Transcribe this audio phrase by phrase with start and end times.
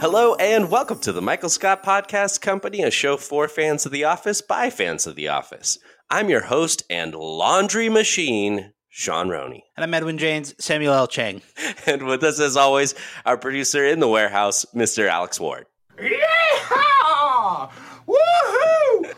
[0.00, 4.04] Hello and welcome to the Michael Scott Podcast Company, a show for fans of The
[4.04, 5.78] Office by fans of The Office.
[6.08, 9.64] I'm your host and laundry machine, Sean Roney.
[9.76, 11.06] And I'm Edwin James, Samuel L.
[11.08, 11.42] Chang.
[11.86, 12.94] And with us, as always,
[13.26, 15.08] our producer in the warehouse, Mr.
[15.08, 15.66] Alex Ward.
[15.98, 17.70] Yeehaw!
[18.06, 19.14] Woohoo!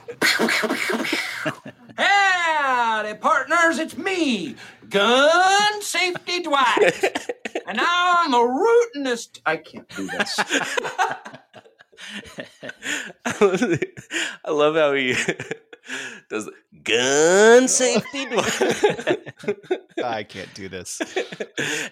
[1.97, 4.55] Howdy, partners, it's me,
[4.91, 7.05] Gun Safety Dwight.
[7.67, 9.41] and now I'm the rootinest.
[9.47, 10.39] I can't do this.
[14.45, 15.15] I love how he
[16.29, 16.51] does
[16.83, 18.27] gun safety.
[20.05, 21.01] I can't do this.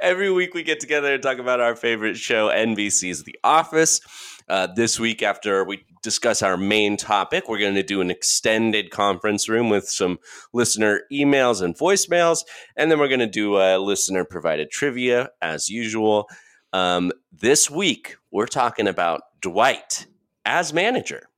[0.00, 4.00] Every week we get together and talk about our favorite show, NBC's The Office.
[4.48, 8.90] Uh, this week, after we discuss our main topic, we're going to do an extended
[8.90, 10.18] conference room with some
[10.52, 12.44] listener emails and voicemails.
[12.76, 16.28] And then we're going to do a listener provided trivia as usual.
[16.72, 20.06] Um, this week, we're talking about Dwight
[20.44, 21.28] as manager.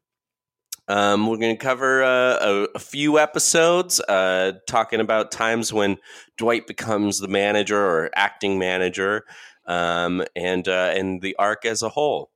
[0.88, 5.99] Um, we're going to cover uh, a, a, few episodes uh, talking about times when
[6.37, 9.25] Dwight becomes the manager or acting manager,
[9.66, 12.32] um, and uh, and the arc as a whole.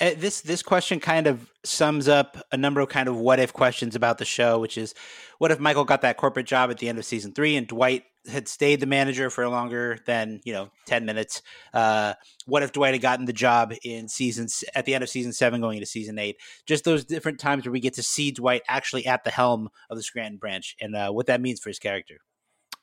[0.00, 3.52] Uh, this this question kind of sums up a number of kind of what if
[3.52, 4.94] questions about the show, which is
[5.38, 8.02] what if Michael got that corporate job at the end of season three and Dwight
[8.26, 11.42] had stayed the manager for longer than you know ten minutes?
[11.72, 12.14] Uh,
[12.46, 15.60] what if Dwight had gotten the job in seasons at the end of season seven,
[15.60, 16.38] going into season eight?
[16.66, 19.96] Just those different times where we get to see Dwight actually at the helm of
[19.96, 22.18] the Scranton branch and uh, what that means for his character.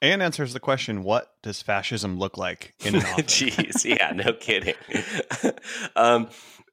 [0.02, 3.26] And answers the question: What does fascism look like in an office?
[3.26, 4.76] Jeez, yeah, no kidding.
[5.96, 6.30] um,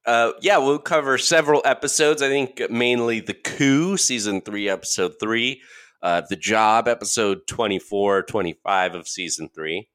[0.09, 2.23] uh, yeah, we'll cover several episodes.
[2.23, 5.61] I think mainly the coup, season three, episode three,
[6.03, 9.91] uh, the job, episode 24, 25 of season three.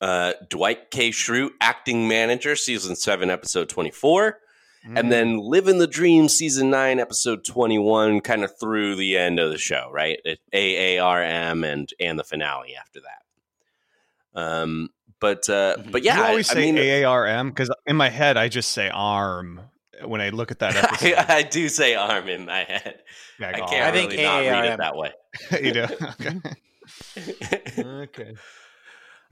[0.00, 1.10] Uh, Dwight K.
[1.10, 4.38] Schrute, acting manager, season seven, episode 24.
[4.86, 4.98] Mm.
[4.98, 9.50] And then Living the Dream, season nine, episode 21, kind of through the end of
[9.50, 10.20] the show, right?
[10.54, 14.40] AARM and, and the finale after that.
[14.40, 14.88] Um,
[15.20, 18.36] but uh, but yeah, you always I, say I mean, AARM because in my head
[18.36, 19.60] I just say arm
[20.04, 21.14] when I look at that episode.
[21.14, 23.02] I, I, do say arm in my head.
[23.38, 25.12] Yeah, I, I can't I really think not read it that way.
[25.62, 25.88] you know.
[26.20, 27.78] Okay.
[27.78, 28.34] okay.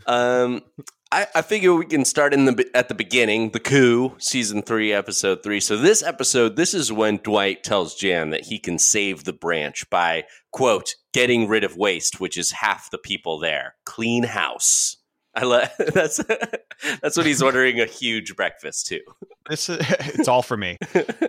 [0.07, 0.63] Um,
[1.13, 4.93] I, I figure we can start in the at the beginning, the coup, season three,
[4.93, 5.61] episode three.
[5.61, 9.89] So this episode, this is when Dwight tells Jan that he can save the branch
[9.89, 13.75] by quote getting rid of waste, which is half the people there.
[13.85, 14.97] Clean house.
[15.37, 16.21] I love that's
[17.03, 19.01] that's what he's ordering a huge breakfast too.
[19.49, 20.77] This is, it's all for me.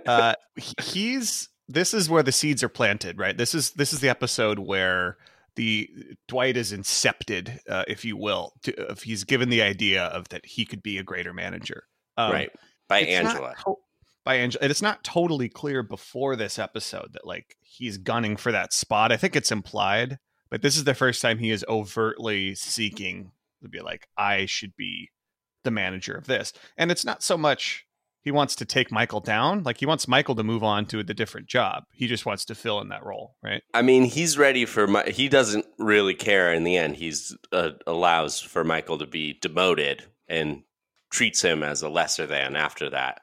[0.08, 0.34] Uh,
[0.82, 3.38] he's this is where the seeds are planted, right?
[3.38, 5.18] This is this is the episode where
[5.58, 5.90] the
[6.30, 10.46] Dwight is incepted, uh, if you will, to, if he's given the idea of that
[10.46, 11.84] he could be a greater manager,
[12.16, 12.50] um, right.
[12.88, 13.54] By Angela.
[13.66, 13.76] to-
[14.24, 18.54] by Angela, and it's not totally clear before this episode that like he's gunning for
[18.54, 19.12] that spot.
[19.12, 20.20] I think it's implied,
[20.50, 23.32] but this is the first time he is overtly seeking
[23.64, 25.10] to be like, I should be
[25.64, 27.88] the manager of this, and it's not so much
[28.28, 29.64] he wants to take Michael down.
[29.64, 31.86] Like he wants Michael to move on to the different job.
[31.94, 33.62] He just wants to fill in that role, right?
[33.74, 35.04] I mean, he's ready for my.
[35.04, 36.98] He doesn't really care in the end.
[36.98, 40.64] He's uh, allows for Michael to be demoted and
[41.10, 43.22] treats him as a lesser than after that.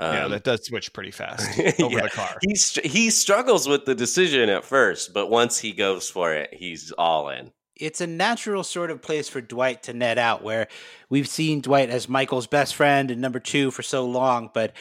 [0.00, 2.02] yeah, Um, that does switch pretty fast over yeah.
[2.02, 2.38] the car.
[2.40, 2.54] He
[2.88, 7.28] he struggles with the decision at first, but once he goes for it, he's all
[7.28, 7.50] in.
[7.78, 10.68] It's a natural sort of place for Dwight to net out where
[11.08, 14.74] we've seen Dwight as Michael's best friend and number two for so long, but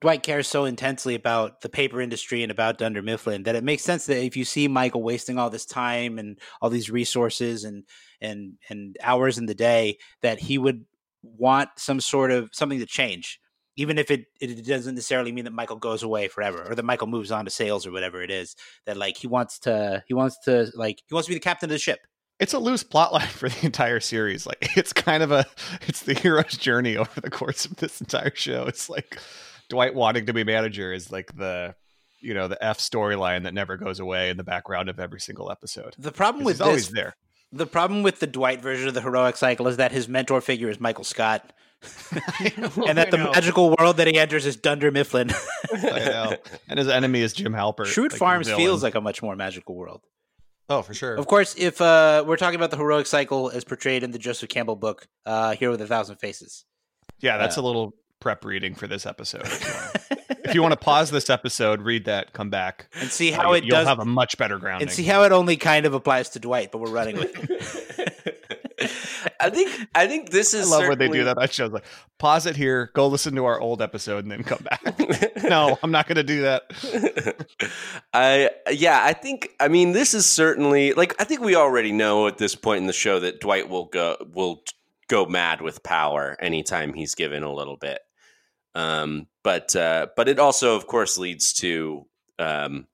[0.00, 3.82] Dwight cares so intensely about the paper industry and about Dunder Mifflin that it makes
[3.82, 7.84] sense that if you see Michael wasting all this time and all these resources and
[8.20, 10.84] and and hours in the day, that he would
[11.22, 13.40] want some sort of something to change,
[13.76, 17.08] even if it it doesn't necessarily mean that Michael goes away forever or that Michael
[17.08, 18.54] moves on to sales or whatever it is.
[18.86, 21.70] That like he wants to he wants to like he wants to be the captain
[21.70, 21.98] of the ship.
[22.40, 24.46] It's a loose plot line for the entire series.
[24.46, 25.46] Like it's kind of a
[25.82, 28.66] it's the hero's journey over the course of this entire show.
[28.66, 29.18] It's like
[29.68, 31.74] Dwight wanting to be manager is like the
[32.20, 35.50] you know the F storyline that never goes away in the background of every single
[35.50, 35.94] episode.
[35.98, 37.16] The problem with he's always there.
[37.52, 40.68] the problem with the Dwight version of the heroic cycle is that his mentor figure
[40.68, 41.52] is Michael Scott.
[42.10, 43.30] and that the know.
[43.30, 45.30] magical world that he enters is Dunder Mifflin.
[45.72, 46.36] I know.
[46.68, 47.86] And his enemy is Jim Halpert.
[47.86, 50.02] Schrute like Farms feels like a much more magical world.
[50.68, 51.14] Oh for sure.
[51.14, 54.48] Of course, if uh, we're talking about the heroic cycle as portrayed in the Joseph
[54.48, 56.64] Campbell book, uh, Hero with a Thousand Faces.
[57.20, 59.42] Yeah, that's a little prep reading for this episode.
[59.44, 62.88] If you wanna- if you want to pause this episode, read that, come back.
[63.00, 64.88] And see uh, how it you'll does have a much better grounding.
[64.88, 68.57] and see how it only kind of applies to Dwight, but we're running with it.
[69.40, 70.70] I think I think this is.
[70.70, 71.38] I love when they do that.
[71.38, 71.84] I shows like
[72.18, 75.42] pause it here, go listen to our old episode, and then come back.
[75.44, 77.46] no, I'm not going to do that.
[78.12, 82.28] I yeah, I think I mean this is certainly like I think we already know
[82.28, 84.62] at this point in the show that Dwight will go will
[85.08, 88.00] go mad with power anytime he's given a little bit.
[88.74, 92.06] Um, but uh, but it also of course leads to
[92.38, 92.86] um,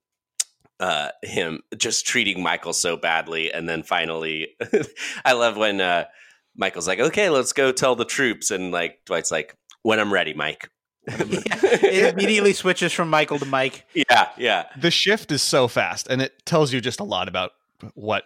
[0.79, 4.49] uh, him just treating Michael so badly, and then finally,
[5.25, 6.05] I love when uh,
[6.55, 10.33] Michael's like, "Okay, let's go tell the troops," and like Dwight's like, "When I'm ready,
[10.33, 10.69] Mike."
[11.07, 13.85] it immediately switches from Michael to Mike.
[13.93, 14.65] yeah, yeah.
[14.75, 17.51] The shift is so fast, and it tells you just a lot about
[17.93, 18.23] what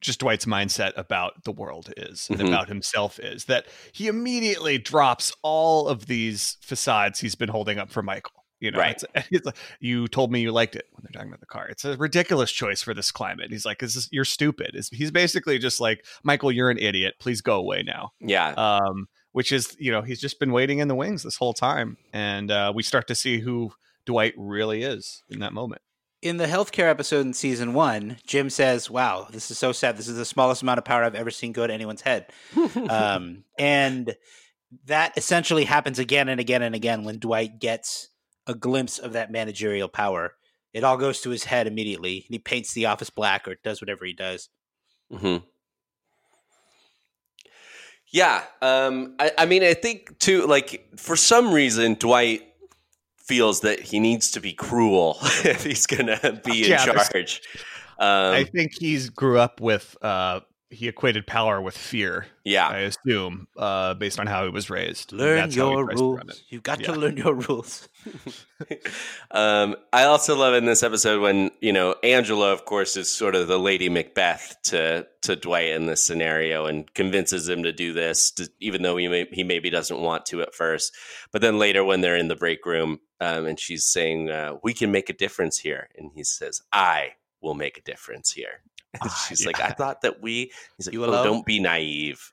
[0.00, 2.48] just Dwight's mindset about the world is and Mhm.
[2.48, 7.88] about himself is that he immediately drops all of these facades he's been holding up
[7.88, 8.37] for Michael.
[8.60, 9.00] You know, Right.
[9.14, 11.68] it's, it's like, you told me you liked it when they're talking about the car.
[11.68, 13.50] It's a ridiculous choice for this climate.
[13.50, 17.14] He's like, "Is this, you're stupid." Is he's basically just like, Michael, you're an idiot.
[17.20, 18.12] Please go away now.
[18.20, 21.54] Yeah, um, which is you know he's just been waiting in the wings this whole
[21.54, 23.72] time, and uh, we start to see who
[24.06, 25.82] Dwight really is in that moment.
[26.20, 29.96] In the healthcare episode in season one, Jim says, "Wow, this is so sad.
[29.96, 32.26] This is the smallest amount of power I've ever seen go to anyone's head."
[32.90, 34.16] um, and
[34.86, 38.08] that essentially happens again and again and again when Dwight gets
[38.48, 40.34] a glimpse of that managerial power.
[40.72, 43.80] It all goes to his head immediately, and he paints the office black or does
[43.80, 44.48] whatever he does.
[45.10, 45.36] hmm
[48.10, 50.46] Yeah, um, I, I mean, I think too.
[50.46, 52.42] Like for some reason, Dwight
[53.18, 57.42] feels that he needs to be cruel if he's gonna be in Yeah, there's- charge.
[58.00, 62.26] Um, I think he's grew up with uh, he equated power with fear.
[62.44, 65.12] yeah, I assume uh, based on how he was raised.
[65.12, 66.42] Learn That's your tries to run rules.
[66.48, 66.92] You've got Yeah.
[66.92, 67.88] to learn your rules.
[69.30, 73.34] um, I also love in this episode when you know Angela, of course, is sort
[73.34, 77.92] of the Lady Macbeth to to Dwight in this scenario and convinces him to do
[77.92, 80.94] this, to, even though he may, he maybe doesn't want to at first.
[81.32, 84.74] But then later, when they're in the break room, um, and she's saying, uh, "We
[84.74, 88.62] can make a difference here," and he says, "I will make a difference here."
[89.00, 89.48] And Ah, she's yeah.
[89.48, 92.32] like, "I thought that we." He's like, You "Oh, alone?" don't be naive."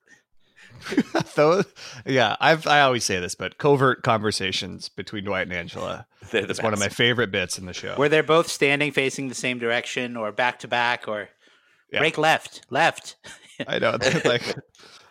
[1.35, 1.63] Though,
[2.05, 6.51] yeah, I've I always say this, but covert conversations between Dwight and Angela They're the
[6.51, 7.95] is one of my favorite bits in the show.
[7.95, 11.29] Where they're both standing facing the same direction or back to back or
[11.91, 11.99] Yeah.
[11.99, 13.15] break left, left.
[13.67, 14.55] I know, like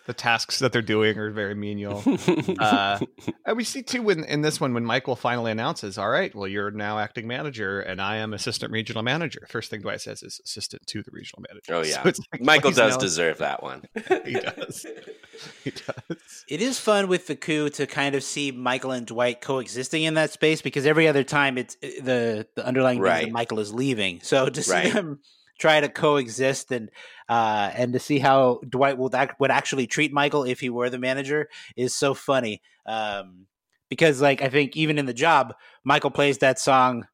[0.07, 2.03] the tasks that they're doing are very menial.
[2.59, 2.99] Uh,
[3.47, 6.47] and we see too in, in this one when Michael finally announces, "All right, well,
[6.47, 10.41] you're now acting manager, and I am assistant regional manager." First thing Dwight says is
[10.45, 11.75] assistant to the regional manager.
[11.75, 13.83] Oh So yeah, it's like Michael does now- deserve that one.
[14.25, 14.87] He does.
[15.65, 16.45] He does.
[16.49, 20.15] It is fun with the coup to kind of see Michael and Dwight coexisting in
[20.15, 23.25] that space because every other time it's eh, the the underlying thing Right.
[23.25, 24.21] that Michael is leaving.
[24.23, 24.93] So to see Right.
[24.93, 25.21] them
[25.59, 26.91] try to coexist and
[27.29, 30.91] uh, and to see how Dwight would act, would actually treat Michael if he were
[30.91, 32.61] the manager is so funny.
[32.87, 33.47] Um,
[33.89, 37.07] because like I think even in the job, Michael plays that song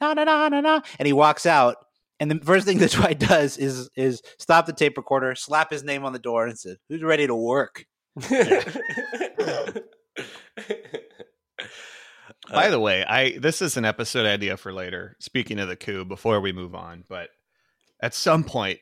[0.00, 1.76] na na na na na, and he walks out.
[2.20, 5.84] And the first thing that Dwight does is is stop the tape recorder, slap his
[5.84, 7.86] name on the door, and said, "Who's ready to work?"
[12.52, 15.16] By the way, I this is an episode idea for later.
[15.20, 17.30] Speaking of the coup, before we move on, but
[18.00, 18.80] at some point,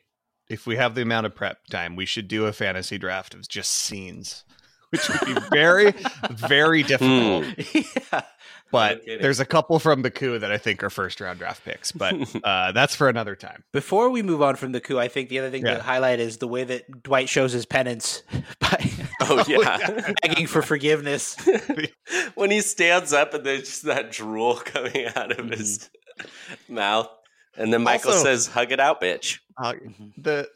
[0.49, 3.47] if we have the amount of prep time, we should do a fantasy draft of
[3.47, 4.43] just scenes,
[4.89, 5.93] which would be very,
[6.29, 7.45] very difficult.
[7.73, 8.21] yeah.
[8.71, 9.21] But kidding.
[9.21, 12.15] there's a couple from the coup that I think are first round draft picks, but
[12.43, 13.63] uh, that's for another time.
[13.71, 15.77] Before we move on from the coup, I think the other thing Yeah.
[15.77, 18.23] to highlight is the way that Dwight shows his penance
[18.59, 18.91] by
[19.21, 20.11] oh yeah.
[20.23, 21.37] begging for forgiveness.
[22.33, 25.91] when he stands up and there's just that drool coming out of his
[26.67, 27.09] mouth,
[27.57, 30.13] and then Michael Also- says, "Hug it out, bitch." Uh, Mhm.
[30.17, 30.49] the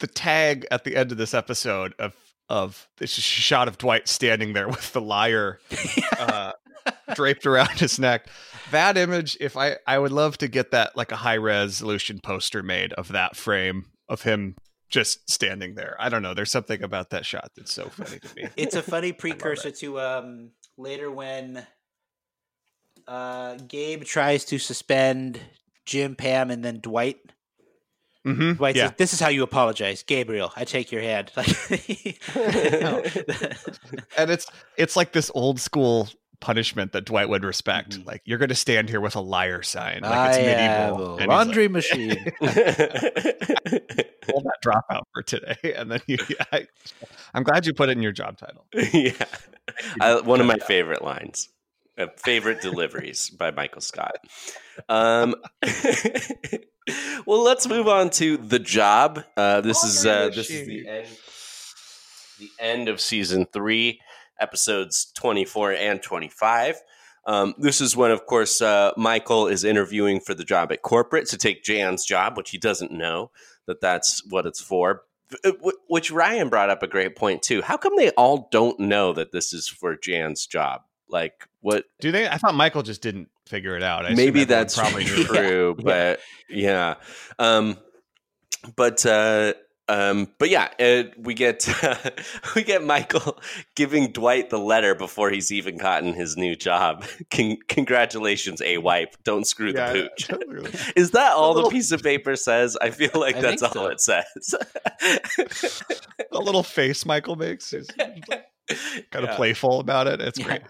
[0.00, 2.14] the tag at the end of this episode of
[2.48, 5.60] of this shot of Dwight standing there with the lyre
[6.18, 6.52] uh,
[7.14, 8.26] draped around his neck.
[8.70, 12.62] That image, if I I would love to get that like a high resolution poster
[12.62, 14.56] made of that frame of him
[14.90, 15.96] just standing there.
[15.98, 16.34] I don't know.
[16.34, 18.48] There's something about that shot that's so funny to me.
[18.56, 21.66] It's a funny precursor to um later when
[23.06, 25.40] uh Gabe tries to suspend
[25.86, 27.18] Jim, Pam, and then Dwight.
[28.26, 28.52] Mm-hmm.
[28.54, 28.86] Dwight Yeah.
[28.88, 30.50] says, "This is how you apologize, Gabriel.
[30.56, 31.30] I take your hand."
[34.16, 34.46] and it's
[34.78, 36.08] it's like this old school
[36.40, 37.98] punishment that Dwight would respect.
[38.00, 38.06] Mhm.
[38.06, 41.14] Like you're going to stand here with a liar sign, like I it's have medieval.
[41.14, 42.32] a And laundry like, machine.
[42.40, 42.48] Pull
[44.42, 46.18] that dropout for today, and then you.
[46.52, 46.66] I,
[47.34, 48.64] I'm glad you put it in your job title.
[48.72, 49.12] yeah,
[50.00, 51.48] I, one of my favorite lines,
[52.16, 54.16] favorite deliveries by Michael Scott.
[54.88, 55.34] Um,
[57.26, 59.24] well, let's move on to the job.
[59.36, 61.08] Uh, this is uh, this is the end,
[62.38, 64.00] the end of season three,
[64.40, 66.76] episodes twenty four and twenty five.
[67.26, 71.26] Um, this is when, of course, uh, Michael is interviewing for the job at corporate
[71.28, 73.30] to take Jan's job, which he doesn't know
[73.66, 75.02] that that's what it's for.
[75.42, 75.52] Uh,
[75.88, 77.62] Which Ryan brought up a great point too.
[77.62, 80.82] How come they all don't know that this is for Jan's job?
[81.08, 81.84] Like, what?
[82.00, 82.26] Do they?
[82.28, 84.06] I thought Michael just didn't figure it out.
[84.06, 85.24] I Maybe that's probably knew.
[85.24, 86.94] true, but yeah.
[87.38, 87.76] Um,
[88.76, 89.52] but uh,
[89.86, 91.68] um, but yeah, uh, we get
[92.56, 93.38] we get Michael
[93.76, 97.04] giving Dwight the letter before he's even gotten his new job.
[97.30, 99.14] Con- congratulations, a wipe.
[99.24, 100.26] Don't screw Yeah, the pooch.
[100.28, 100.70] totally.
[100.96, 102.78] Is that all little- the piece of paper says?
[102.80, 103.86] I feel like I that's all so.
[103.88, 104.54] it says.
[106.30, 108.14] the little face Michael makes is kind
[109.14, 109.36] of Yeah.
[109.36, 110.20] playful about it.
[110.22, 110.44] It's Yeah.
[110.46, 110.62] great.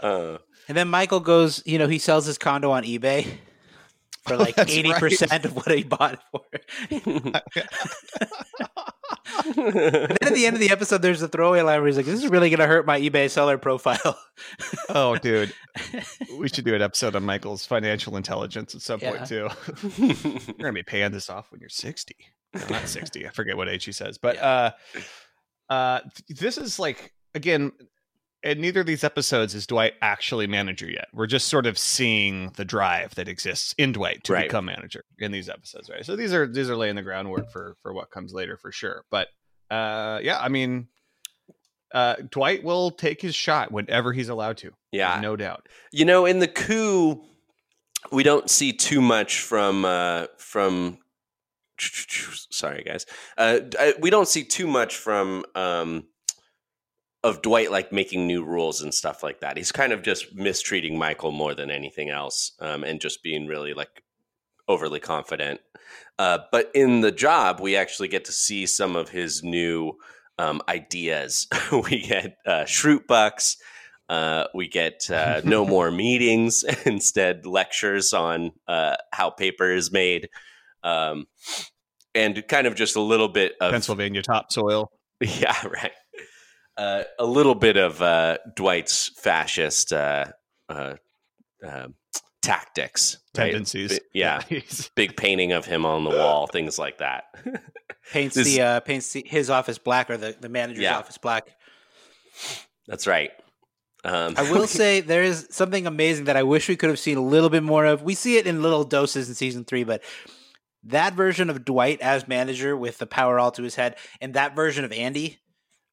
[0.00, 3.26] Uh, and then Michael goes, you know, he sells his condo on eBay
[4.26, 7.40] for like eighty percent of what he bought it for.
[9.46, 12.06] And then at the end of the episode, there's a throwaway line where he's like,
[12.06, 14.18] "This is really going to hurt my eBay seller profile."
[14.88, 15.52] Oh, dude,
[16.38, 19.10] we should do an episode on Michael's financial intelligence at some Yeah.
[19.10, 19.48] point too.
[19.98, 22.14] You're gonna be paying this off when you're 60.
[22.54, 23.26] No, not 60.
[23.26, 24.70] I forget what age he says, but uh,
[25.68, 27.72] uh, this is like again.
[28.42, 31.08] In neither of these episodes is Dwight actually manager yet.
[31.12, 34.48] We're just sort of seeing the drive that exists in Dwight to Right.
[34.48, 36.04] become manager in these episodes, right?
[36.04, 39.04] So these are these are laying the groundwork for for what comes later for sure.
[39.10, 39.28] But
[39.70, 40.86] uh, yeah, I mean,
[41.92, 44.72] uh, Dwight will take his shot whenever he's allowed to.
[44.92, 45.66] yeah, no doubt.
[45.90, 47.24] You know, in the coup,
[48.12, 50.98] we don't see too much from uh, from.
[52.50, 53.06] Sorry, guys.
[53.36, 53.60] Uh,
[53.98, 56.04] we don't see too much from um,
[57.26, 59.56] of Dwight like making new rules and stuff like that.
[59.56, 63.74] He's kind of just mistreating Michael more than anything else, um, and just being really
[63.74, 64.02] like
[64.68, 65.60] overly confident.
[66.18, 69.98] Uh, but in the job, we actually get to see some of his new
[70.38, 71.48] um, ideas.
[71.72, 73.56] we get uh, Schrute Bucks.
[74.08, 80.28] Uh, we get uh, no more meetings, instead lectures on uh, how paper is made,
[80.84, 81.26] um,
[82.14, 84.92] and kind of just a little bit of Pennsylvania topsoil.
[85.20, 85.92] yeah, right.
[86.76, 90.26] Uh, a little bit of uh, Dwight's fascist uh,
[90.68, 90.94] uh,
[91.66, 91.88] uh,
[92.42, 93.44] tactics, right?
[93.52, 93.98] tendencies.
[94.12, 94.42] Yeah,
[94.94, 97.24] big painting of him on the wall, things like that.
[98.12, 100.98] paints This- the uh, paints the, his office black or the the manager's Yeah.
[100.98, 101.48] office black.
[102.86, 103.30] That's right.
[104.04, 107.16] Um, I will say there is something amazing that I wish we could have seen
[107.16, 108.02] a little bit more of.
[108.02, 110.02] We see it in little doses in season three, but
[110.84, 114.54] that version of Dwight as manager with the power all to his head, and that
[114.54, 115.38] version of Andy as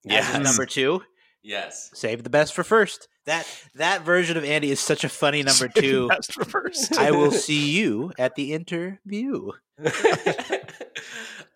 [0.03, 0.35] yes.
[0.35, 1.01] his number two,
[1.41, 1.89] yes.
[1.93, 3.07] save the best for first.
[3.25, 6.07] That that version of Andy is such a funny number two.
[6.09, 6.97] That's reversed.
[6.97, 9.51] I will see you at the interview.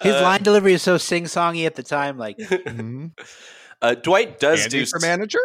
[0.04, 2.18] His Uh, line delivery is so sing songy at the time.
[2.20, 3.12] Like, Mhm.
[3.82, 5.40] uh, Dwight does Andy do for manager.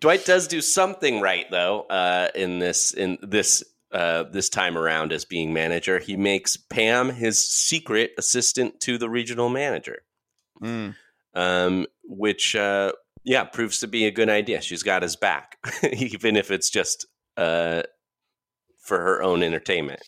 [0.00, 5.12] Dwight does do something right though uh, in this in this uh, this time around
[5.12, 5.98] as being manager.
[6.00, 10.02] He makes Pam his secret assistant to the regional manager,
[10.62, 10.94] Mm.
[11.34, 12.92] um, which uh,
[13.24, 14.60] yeah proves to be a good idea.
[14.60, 15.58] She's got his back,
[15.92, 17.06] even if it's just
[17.36, 17.82] uh,
[18.84, 20.00] for her own entertainment.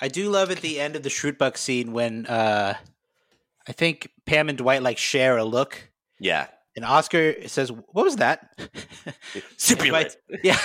[0.00, 2.74] I do love at the end of the Schrute Buck scene when uh,
[3.66, 8.16] I think Pam and Dwight like share a look, Yeah, and Oscar says, "What was
[8.16, 8.50] that?"
[9.56, 10.14] Stipulate.
[10.28, 10.58] Dwight- yeah.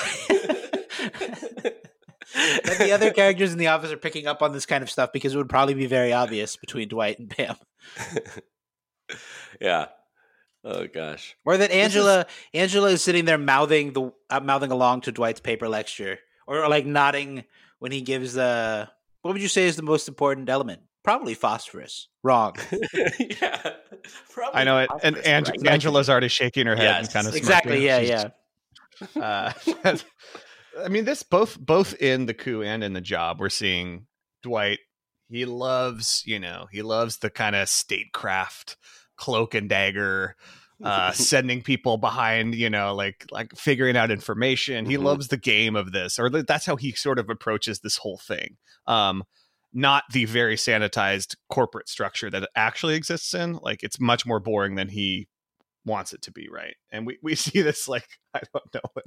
[2.41, 5.11] And the other characters in the office are picking up on this kind of stuff
[5.11, 7.55] because it would probably be very obvious between Dwight and Pam,
[9.61, 9.87] yeah.
[10.63, 11.35] Oh gosh.
[11.43, 15.67] or that Angela Angela is sitting there mouthing the uh, mouthing along to Dwight's paper
[15.67, 17.45] lecture, or, like nodding
[17.79, 18.89] when he gives the.
[19.21, 22.09] What would you say is the most important element Probably phosphorus.
[22.23, 22.55] Wrong.
[23.19, 23.73] yeah,
[24.29, 24.89] probably I know it.
[25.01, 25.67] And Ange- right?
[25.67, 27.83] Angela's already shaking her head Yes, and kind of exactly.
[27.83, 28.29] Yeah, yeah.
[29.19, 29.51] Uh,
[30.79, 34.07] I mean, this both both in the coup and in the job, we're seeing
[34.43, 34.79] Dwight.
[35.29, 38.77] He loves, you know, he loves the kind of statecraft,
[39.15, 40.35] cloak and dagger,
[40.83, 44.85] uh, sending people behind, you know, like like figuring out information.
[44.85, 45.03] He Mhm.
[45.03, 48.57] loves the game of this, or that's how he sort of approaches this whole thing.
[48.87, 49.23] Um,
[49.73, 53.53] not the very sanitized corporate structure that it actually exists in.
[53.53, 55.27] Like it's much more boring than he
[55.85, 56.75] wants it to be, right?
[56.91, 59.01] And we, we see this like I don't know.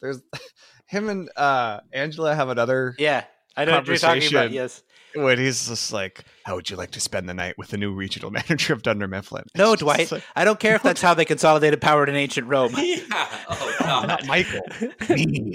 [0.00, 0.20] There's
[0.86, 3.24] him and uh Angela have another Yeah.
[3.54, 4.50] I know what you're talking about.
[4.50, 4.82] Yes.
[5.14, 7.92] when he's just like, How would you like to spend the night with the new
[7.92, 9.42] regional manager of Dunder Mifflin?
[9.44, 10.10] It's No, Dwight.
[10.10, 12.72] like, I don't care if that's how they consolidated power in ancient Rome.
[12.78, 12.96] yeah.
[13.12, 14.08] Oh "Oh, god.
[14.08, 14.62] not Michael.
[15.10, 15.54] Me.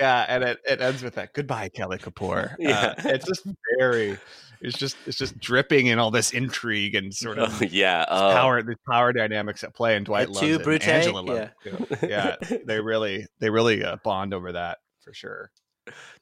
[0.00, 2.56] yeah, and it, it ends with that goodbye, Kelly Kapoor.
[2.58, 2.94] Yeah.
[2.98, 3.46] Uh, it's just
[3.78, 4.18] very
[4.60, 8.04] it's just it's just dripping in all this intrigue and sort of Oh, yeah.
[8.08, 8.32] Oh.
[8.32, 10.54] power the power dynamics at play and Dwight loves it.
[10.54, 10.86] and Brute?
[10.88, 11.72] Angela loves Yeah.
[12.02, 12.10] it
[12.42, 15.50] yeah they really they really uh, bond over that for sure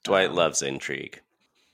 [0.04, 1.20] Dwight Um, loves intrigue.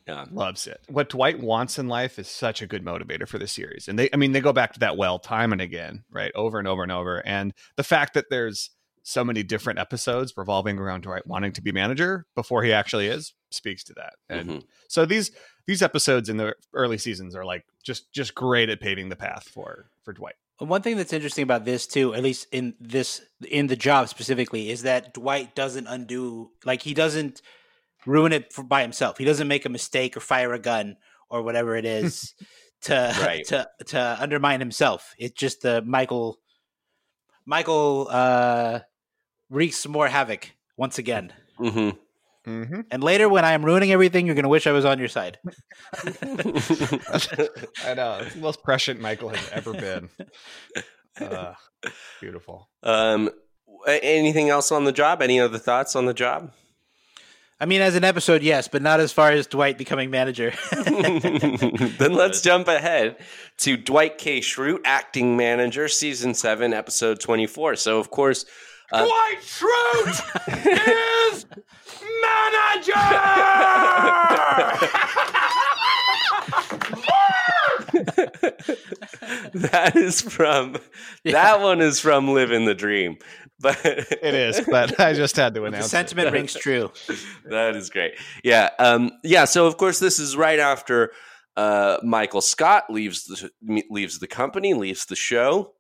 [0.09, 0.25] Yeah.
[0.33, 3.87] loves it what dwight wants in life is such a good motivator for the series
[3.87, 6.59] and they i mean they go back to that well time and again right over
[6.59, 8.71] and over and over and the fact that there's
[9.03, 13.35] so many different episodes revolving around dwight wanting to be manager before he actually is
[13.51, 14.63] speaks to that and Mhm.
[14.89, 15.31] so these
[15.67, 19.49] these episodes in the early seasons are like just just great at paving the path
[19.49, 23.67] for for dwight One thing that's interesting about this too, at least in this in
[23.67, 27.43] the job specifically, is that Dwight doesn't undo like he doesn't
[28.07, 29.19] ruin it for, by himself.
[29.19, 30.97] He doesn't make a mistake or fire a gun
[31.29, 32.35] or whatever it is
[32.83, 33.45] to Right.
[33.47, 35.15] to to undermine himself.
[35.19, 36.39] It's just the Michael
[37.45, 38.81] Michael uh
[39.53, 41.33] wreaks more havoc once again.
[41.57, 41.91] hmm
[42.47, 42.81] mm-hmm.
[42.91, 45.39] And later when I am ruining everything, you're gonna wish I was on your side.
[45.45, 45.55] I
[47.95, 48.19] know.
[48.23, 50.09] It's the most prescient Michael has ever been.
[51.21, 51.53] Uh,
[52.23, 52.71] beautiful.
[52.83, 53.29] um,
[53.87, 55.21] anything else on the job?
[55.21, 56.53] Any other thoughts on the job?
[57.61, 60.55] I mean, as an episode, yes, but not as far as Dwight becoming manager.
[60.73, 63.19] then let's jump ahead
[63.59, 64.41] to Dwight K.
[64.41, 67.77] Schrute, acting manager, season seven, episode twenty-four.
[67.77, 68.47] So, of course,
[68.93, 70.23] uh, Dwight Schrute
[71.33, 71.47] is
[72.23, 72.93] manager.
[79.55, 80.77] that is from
[81.25, 83.17] that one is from Living the Dream,
[83.61, 85.87] but It is, but I just had to the announce.
[85.87, 85.91] it.
[85.91, 86.91] sentiment rings true.
[87.51, 88.15] that is great.
[88.45, 89.45] Yeah, um, yeah.
[89.45, 91.13] So of course, this is right after
[91.57, 93.51] uh, Michael Scott leaves the
[93.91, 95.75] leaves the company, leaves the show.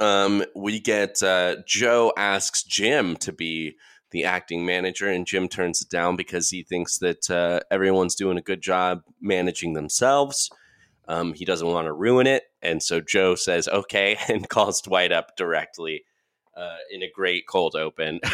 [0.00, 3.76] Um, we get uh, Joe asks Jim to be
[4.10, 8.38] the acting manager, and Jim turns it down because he thinks that uh, everyone's doing
[8.38, 10.50] a good job managing themselves.
[11.06, 15.12] Um, he doesn't want to ruin it, and so Joe says okay and calls Dwight
[15.12, 16.04] up directly
[16.56, 18.20] uh, in a great cold open.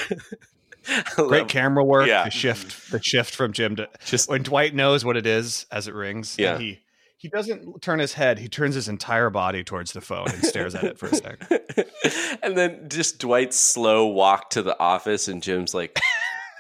[1.17, 2.09] Great camera work.
[2.09, 2.25] Yeah.
[2.25, 5.89] The shift, the shift from Jim to Just when Dwight knows what it is as
[5.89, 6.37] it rings.
[6.39, 6.59] and Yeah.
[6.59, 6.81] he
[7.21, 8.39] he doesn't turn his head.
[8.39, 11.51] He turns his entire body towards the phone and stares at it for a sec.
[12.43, 16.01] and then just Dwight's slow walk to the office, and Jim's like,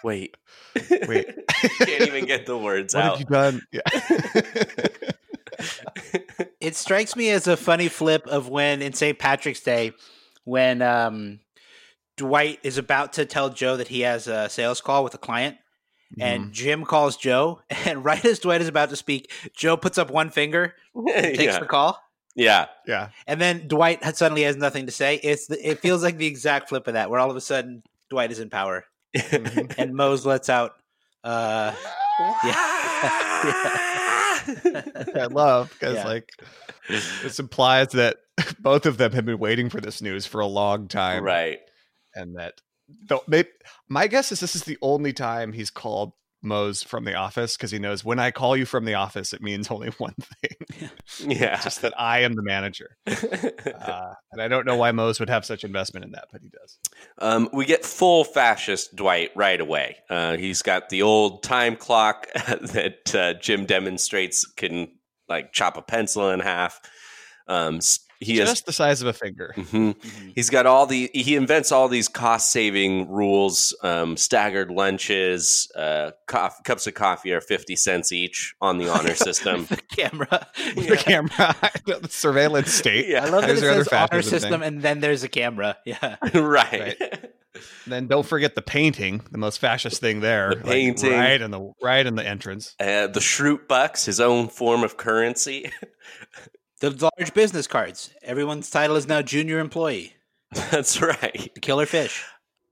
[0.04, 0.36] "Wait,
[1.08, 3.62] Wait, can't even get the words what out." have you done?
[3.72, 3.80] Yeah.
[6.60, 9.18] It strikes me as a funny flip of when in St.
[9.18, 9.92] Patrick's Day,
[10.44, 11.40] when um,
[12.16, 15.56] Dwight is about to tell Joe that he has a sales call with a client,
[16.12, 16.22] Mm-hmm.
[16.22, 20.10] and Jim calls Joe, and right as Dwight is about to speak, Joe puts up
[20.10, 20.74] one finger,
[21.08, 21.58] takes yeah.
[21.60, 22.02] the call,
[22.34, 23.10] yeah, yeah.
[23.28, 25.20] and then Dwight suddenly has nothing to say.
[25.22, 27.84] It's the, it feels like the exact flip of that, where all of a sudden
[28.08, 28.84] Dwight is in power,
[29.30, 30.72] and Mose lets out.
[31.22, 31.74] Uh,
[34.02, 36.06] I love because Yeah.
[36.06, 36.30] like
[36.88, 38.18] this implies that
[38.58, 41.60] both of them have been waiting for this news for a long time, right.
[42.14, 42.54] and that
[43.28, 43.44] they,
[43.88, 47.70] my guess is this is the only time he's called Mose from the office because
[47.70, 50.88] he knows when I call you from the office, it means only one thing,
[51.30, 52.96] Yeah, just that I am the manager.
[53.80, 56.48] Uh, and I don't know why Mose would have such investment in that, but he
[56.48, 56.78] does.
[57.18, 59.96] um, we get full fascist Dwight right away.
[60.08, 64.88] Uh, he's got the old time clock that uh, Jim demonstrates can
[65.28, 66.80] like chop a pencil in half.
[67.48, 67.80] Um,
[68.20, 69.54] he has just the size of a finger.
[69.56, 69.96] Mhm.
[70.34, 73.74] He's got all the he invents all these cost saving rules.
[73.82, 79.14] Um, staggered lunches, uh, coff- cups of coffee are fifty cents each on the honor
[79.14, 79.64] system.
[79.66, 80.46] the camera.
[80.76, 81.54] The camera,
[81.86, 83.08] the surveillance state.
[83.08, 83.24] Yeah.
[83.24, 84.62] I love that There's it other says honor system, thing.
[84.62, 85.76] and then there's a camera.
[85.84, 86.16] Yeah.
[86.34, 86.96] right.
[87.86, 90.54] Then don't forget the painting, the most fascist thing there.
[90.54, 91.12] The painting.
[91.12, 92.74] right in the right in the entrance.
[92.78, 95.70] Uh, the Schrute Bucks, his own form of currency.
[96.80, 98.10] The large business cards.
[98.22, 100.14] Everyone's title is now junior employee.
[100.70, 101.50] That's right.
[101.54, 102.24] The killer fish.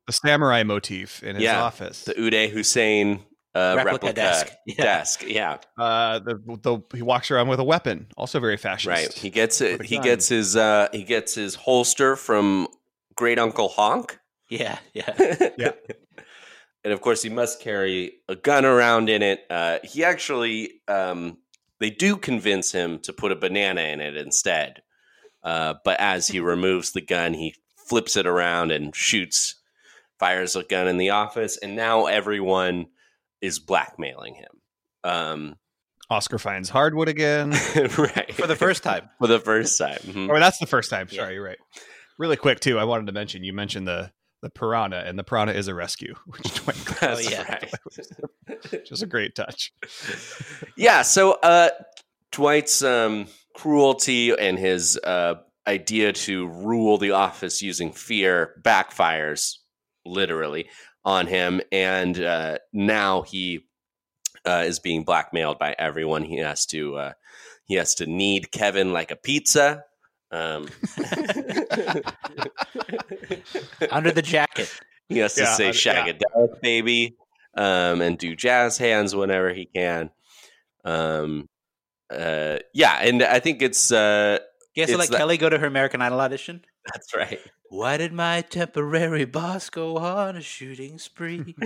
[0.06, 2.04] The samurai motif in his Yeah, office.
[2.04, 3.20] The Uday Hussein
[3.54, 4.46] uh, Replica replica, desk.
[4.66, 4.74] Yeah.
[4.84, 5.24] desk.
[5.26, 8.86] Yeah, uh, the, the he walks around with a weapon, also very fascist.
[8.86, 9.12] right.
[9.12, 9.82] He gets it.
[9.82, 10.04] He gun.
[10.04, 10.56] gets his.
[10.56, 12.68] Uh, he gets his holster from
[13.16, 14.18] Great Uncle Honk.
[14.48, 15.12] Yeah, yeah.
[15.58, 15.72] Yeah.
[16.84, 19.44] and of course, he must carry a gun around in it.
[19.50, 21.38] Uh, he actually, um,
[21.80, 24.82] they do convince him to put a banana in it instead.
[25.42, 27.54] Uh, but as he removes the gun, he
[27.88, 29.56] flips it around and shoots,
[30.18, 32.86] fires a gun in the office, and now everyone
[33.40, 34.50] is blackmailing him.
[35.04, 35.54] Um,
[36.10, 37.50] Oscar finds hardwood again.
[37.98, 39.08] right For the first time.
[39.18, 39.98] for the first time.
[40.02, 40.28] Mhm.
[40.28, 41.06] or that's the first time.
[41.10, 41.22] Yeah.
[41.22, 41.58] Sorry, you're right.
[42.18, 44.10] Really quick too, I wanted to mention you mentioned the
[44.42, 47.42] the piranha, and the piranha is a rescue, which Dwight That's Oh, yeah.
[47.48, 47.72] right.
[48.70, 49.72] which is a great touch.
[50.76, 51.70] yeah so uh
[52.32, 55.34] dwight's um cruelty and his uh
[55.66, 59.56] idea to rule the office using fear backfires
[60.06, 60.68] literally
[61.04, 63.66] on him and uh now he
[64.46, 67.12] uh, is being blackmailed by everyone he has to uh
[67.66, 69.82] he has to knead kevin like a pizza
[70.30, 70.68] um
[73.90, 74.72] Under the jacket.
[75.08, 76.06] he has to Yeah, say uh, yeah.
[76.12, 77.16] shagadelic baby
[77.56, 80.10] um, and do jazz hands whenever he can.
[80.84, 81.48] Um,
[82.10, 84.38] uh, yeah, and I think it's uh,
[84.74, 86.64] You guys It's let the- Kelly go to her American Idol audition?
[86.92, 87.38] that's right.
[87.70, 91.54] Why did my temporary boss go on a shooting spree?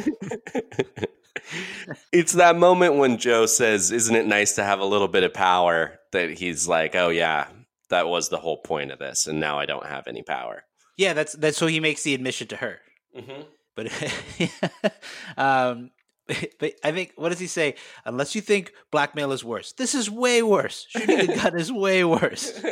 [2.12, 5.32] it's that moment when Joe says, "Isn't it nice to have a little bit of
[5.32, 7.46] power?" That he's like, "Oh yeah,
[7.88, 10.64] that was the whole point of this, and now I don't have any power."
[10.96, 12.80] Yeah, that's that's so he makes the admission to her.
[13.16, 13.42] Mm-hmm.
[13.74, 14.92] But
[15.36, 15.90] um
[16.58, 17.74] but I think what does he say?
[18.04, 19.72] Unless you think blackmail is worse.
[19.72, 20.86] This is way worse.
[20.88, 22.60] Shooting a gun is way worse.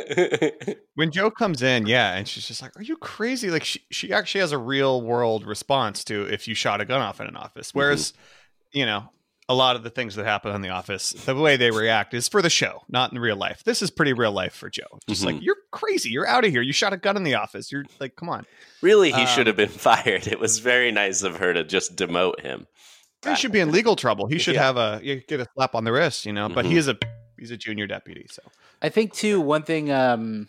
[0.95, 4.13] When Joe comes in, yeah, and she's just like, "Are you crazy?" Like she she
[4.13, 7.35] actually has a real world response to if you shot a gun off in an
[7.35, 8.13] office, whereas
[8.71, 9.09] you know.
[9.49, 12.29] A lot of the things that happen in the office, the way they react is
[12.29, 13.63] for the show, not in real life.
[13.65, 14.99] This is pretty real life for Joe.
[15.09, 16.09] Just like, you're crazy.
[16.09, 16.61] You're out of here.
[16.61, 17.69] You shot a gun in the office.
[17.71, 18.45] You're like, come on.
[18.81, 20.27] really, he Um, should have been fired.
[20.27, 22.67] It was very nice of her to just demote him.
[23.27, 24.27] He should be in legal trouble.
[24.27, 24.63] He should Yeah.
[24.63, 26.47] have a you get a slap on the wrist, you know.
[26.47, 26.69] But Mhm.
[26.69, 26.97] he is a
[27.37, 28.41] he's a junior deputy, so
[28.81, 29.39] I think too.
[29.41, 30.47] One thing um,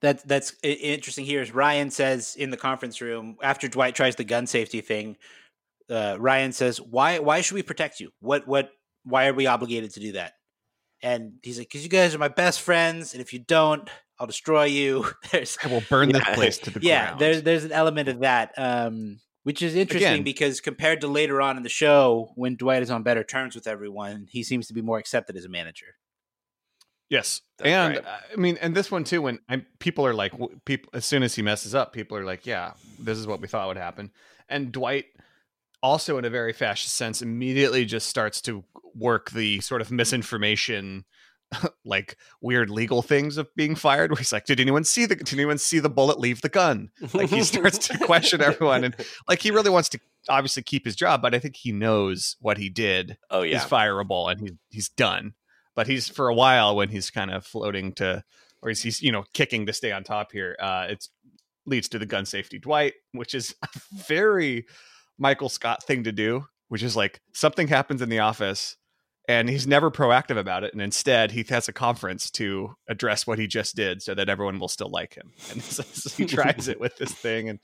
[0.00, 4.24] that that's interesting here is Ryan says in the conference room after Dwight tries the
[4.24, 5.16] gun safety thing.
[5.90, 7.18] Uh, Ryan says, "Why?
[7.18, 8.10] Why should we protect you?
[8.20, 8.46] What?
[8.46, 8.70] What?
[9.04, 10.34] Why are we obligated to do that?"
[11.02, 14.26] And he's like, "Because you guys are my best friends, and if you don't, I'll
[14.26, 16.18] destroy you." There's I will burn Yeah.
[16.20, 17.20] this place to the yeah, ground.
[17.20, 21.40] there's there's an element of that, um, which is interesting Again- because compared to later
[21.42, 24.74] on in the show, when Dwight is on better terms with everyone, he seems to
[24.74, 25.96] be more accepted as a manager.
[27.08, 28.14] Yes, That's and right.
[28.32, 29.20] I mean, and this one too.
[29.22, 30.32] When i people are like,
[30.64, 33.48] people as soon as he messes up, people are like, "Yeah, this is what we
[33.48, 34.12] thought would happen."
[34.48, 35.06] And Dwight,
[35.82, 38.64] also in a very fascist sense, immediately just starts to
[38.94, 41.04] work the sort of misinformation,
[41.84, 44.10] like weird legal things of being fired.
[44.10, 45.16] Where he's like, "Did anyone see the?
[45.16, 48.96] Did anyone see the bullet leave the gun?" Like he starts to question everyone, and
[49.28, 52.58] like he really wants to obviously keep his job, but I think he knows what
[52.58, 55.34] he did oh is yeah, fireable and he's he's done.
[55.76, 58.24] But he's for a while when he's kind of floating to,
[58.60, 60.56] or he's, he's you know kicking to stay on top here.
[60.60, 61.08] Uh, it
[61.66, 64.66] leads to the gun safety Dwight, which is a very
[65.20, 68.76] Michael Scott thing to do, which is like something happens in the office
[69.28, 73.38] and he's never proactive about it, and instead he has a conference to address what
[73.38, 75.32] he just did so that everyone will still like him.
[75.52, 75.84] And so
[76.16, 77.60] he tries it with this thing and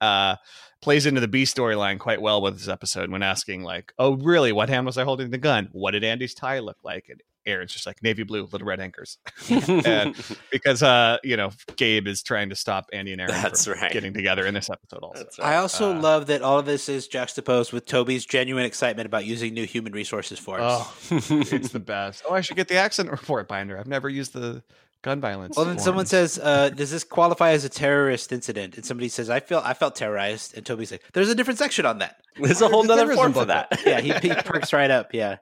[0.00, 0.36] uh
[0.80, 4.52] plays into the B storyline quite well with this episode when asking like, "Oh, really?
[4.52, 5.70] What hand was I holding the gun?
[5.72, 9.18] What did Andy's tie look like?" And Aaron's just like navy blue, little red anchors,
[9.50, 10.14] and
[10.52, 13.90] because uh, you know, Gabe is trying to stop Andy and Aaron That's from right.
[13.90, 15.00] getting together in this episode.
[15.02, 15.48] Also, right.
[15.48, 19.24] I also Uh, love that all of this is juxtaposed with Toby's genuine excitement about
[19.24, 20.60] using new human resources force.
[20.62, 22.22] oh, it's the best.
[22.28, 23.78] Oh, I should get the accident report binder.
[23.78, 24.62] I've never used the
[25.02, 25.56] gun violence.
[25.56, 29.30] well, then someone says, uh, "Does this qualify as a terrorist incident?" And somebody says,
[29.30, 32.60] "I feel I felt terrorized." And Toby's like, "There's a different section on that." There's
[32.60, 33.80] a whole There's a nother form for that.
[33.86, 35.14] Yeah, he, he perks right up.
[35.14, 35.36] Yeah,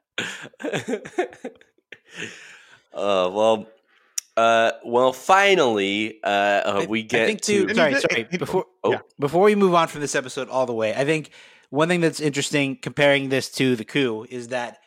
[2.94, 3.66] uh, well,
[4.36, 7.66] uh, well, finally, uh, uh, I- we I get think to.
[7.66, 7.74] too.
[7.74, 8.26] Sorry, He- sorry.
[8.30, 8.92] he- Before Oh.
[8.92, 8.98] yeah.
[9.18, 11.30] before we move on from this episode all the way, I think
[11.70, 14.78] one thing that's interesting comparing this to the coup is that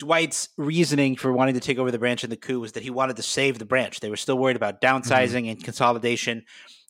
[0.00, 2.90] Dwight's reasoning for wanting to take over the branch in the coup was that he
[2.90, 4.00] wanted to save the branch.
[4.00, 6.44] They were still worried about downsizing and consolidation,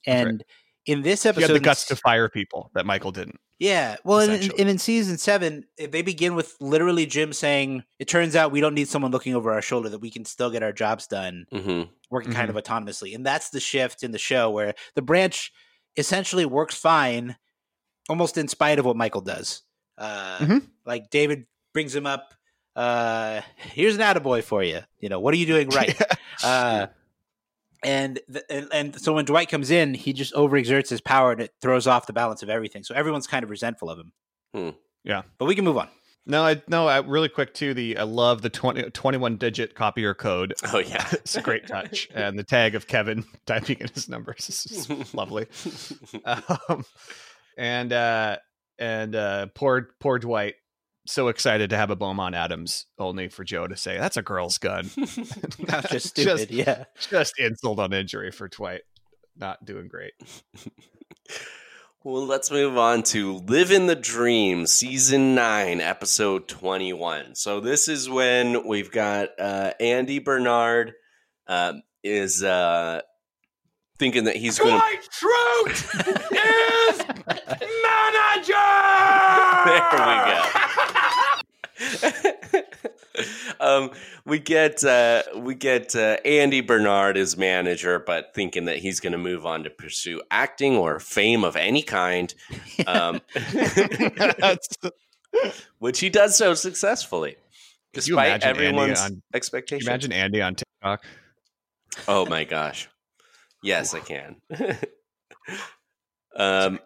[0.06, 0.42] That's right.
[0.86, 3.38] And in this He episode, had the guts to fire people that Michael didn't.
[3.58, 8.08] Yeah, well, and, and, in season seven, eh, they begin with literally Jim saying, "It
[8.08, 10.62] turns out we don't need someone looking over our shoulder; that we can still get
[10.62, 14.50] our jobs done, hmm working kind of autonomously." And that's the shift in the show
[14.50, 15.52] where the branch
[15.96, 17.36] essentially works fine,
[18.08, 19.62] almost in spite of what Michael does.
[19.96, 20.66] Uh, Mhm.
[20.84, 22.34] Like David brings him up.
[22.74, 24.80] Uh, here's an attaboy for you.
[24.98, 25.96] You know, what are you doing right?
[26.44, 26.88] uh,
[27.84, 31.40] and, the, and and so when Dwight comes in, he just overexerts his power and
[31.40, 32.82] it throws off the balance of everything.
[32.82, 34.12] So everyone's kind of resentful of him.
[34.54, 34.70] Hmm.
[35.04, 35.22] Yeah.
[35.38, 35.88] but we can move on.
[36.26, 37.74] No, I no, I, really quick too.
[37.74, 40.54] The I love the 20, 21 digit copier code.
[40.72, 41.06] Oh yeah.
[41.12, 45.46] It's a great touch, and the tag of Kevin typing in his numbers is lovely.
[46.24, 46.84] Um,
[47.58, 48.38] and uh,
[48.78, 50.54] and uh, poor poor Dwight,
[51.06, 54.58] so excited to have a Beaumont Adams, only for Joe to say that's a girl's
[54.58, 54.90] gun.
[55.58, 56.50] That's just stupid.
[56.50, 56.84] yeah.
[57.10, 58.82] just insult on injury for Dwight.
[59.36, 60.12] Not doing great.
[62.06, 67.34] Well, let's move on to Living the Dream, season nine, episode 21.
[67.34, 70.92] So, this is when we've got uh, Andy Bernard
[71.46, 73.00] um, is uh,
[73.98, 74.80] thinking that he's going to.
[74.80, 75.70] Dwight Schrute
[76.32, 76.98] is
[77.82, 78.52] manager.
[79.64, 80.83] There we go.
[83.60, 83.90] um,
[84.24, 89.12] we get uh, we get uh, Andy Bernard as manager, but thinking that he's going
[89.12, 92.34] to move on to pursue acting or fame of any kind,
[92.86, 93.20] um,
[95.78, 97.36] which he does so successfully,
[97.92, 99.84] despite everyone's on- expectations.
[99.86, 101.04] you imagine Andy on TikTok.
[102.08, 102.88] Oh my gosh.
[103.62, 104.36] Yes, I can.
[106.36, 106.80] um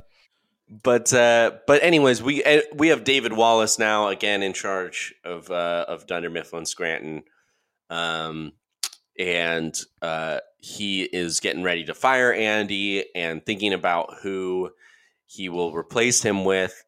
[0.68, 5.50] but uh but anyways, we uh, we have David Wallace now again in charge of
[5.50, 7.22] uh of Dunder Mifflin Scranton.
[7.90, 8.52] Um
[9.18, 14.70] and uh he is getting ready to fire Andy and thinking about who
[15.26, 16.84] he will replace him with.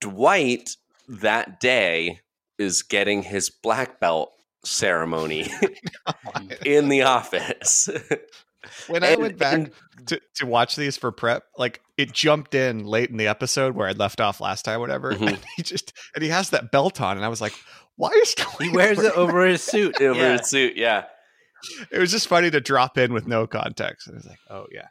[0.00, 0.76] Dwight
[1.08, 2.20] that day
[2.58, 4.32] is getting his black belt
[4.64, 5.50] ceremony
[6.64, 7.88] in the office.
[8.88, 9.72] When I went back and-
[10.06, 13.88] to, to watch these for prep, like it jumped in late in the episode where
[13.88, 15.12] I left off last time, whatever.
[15.12, 15.28] Mhm.
[15.28, 17.54] And he just and he has that belt on, and I was like,
[17.96, 20.00] "Why is He Dwight wears it over his suit.
[20.00, 20.38] over yeah.
[20.38, 21.04] his suit, yeah.
[21.92, 24.08] It was just funny to drop in with no context.
[24.10, 24.88] I was like, "Oh yeah,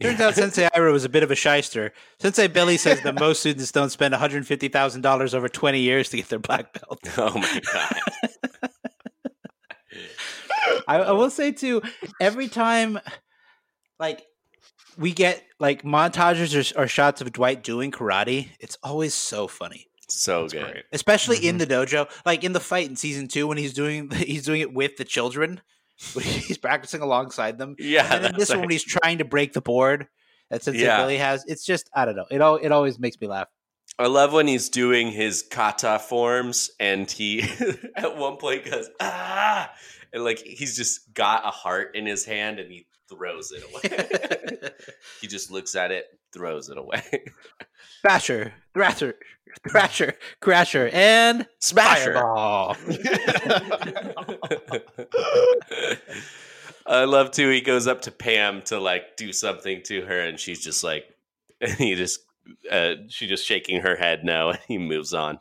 [0.00, 1.92] Turns out Sensei Ira was a bit of a shyster.
[2.20, 6.38] Sensei Billy says that most students don't spend $150,000 over 20 years to get their
[6.40, 6.98] black belt.
[7.16, 8.70] Oh my god.
[10.88, 11.82] I, I will say too,
[12.20, 12.98] every time,
[13.98, 14.24] like,
[14.98, 19.86] we get like montages or, or shots of Dwight doing karate, it's always so funny.
[20.08, 20.70] So that's good.
[20.72, 24.10] great." especially in the dojo like in the fight in season two when he's doing
[24.14, 25.62] he's doing it with the children
[26.20, 28.02] he's practicing alongside them Yeah.
[28.02, 30.08] and then that's this one when he's trying to break the board
[30.50, 30.98] that Sensei Yeah.
[31.00, 33.48] Billy has it's just i don't know it all it always makes me laugh
[33.98, 37.42] I love when he's doing his kata forms and he
[37.96, 39.72] at one point goes, ah
[40.12, 44.70] and like he's just got a heart in his hand and he throws it away.
[45.20, 47.02] he just looks at it, throws it away.
[48.02, 49.14] thrasher thrasher
[49.68, 52.16] thrasher crasher and Smasher.
[56.86, 57.48] I love too.
[57.50, 61.04] He goes up to Pam to like do something to her, and she's just like,
[61.60, 62.20] and he just,
[62.70, 65.38] uh, she just shaking her head no, and he moves on.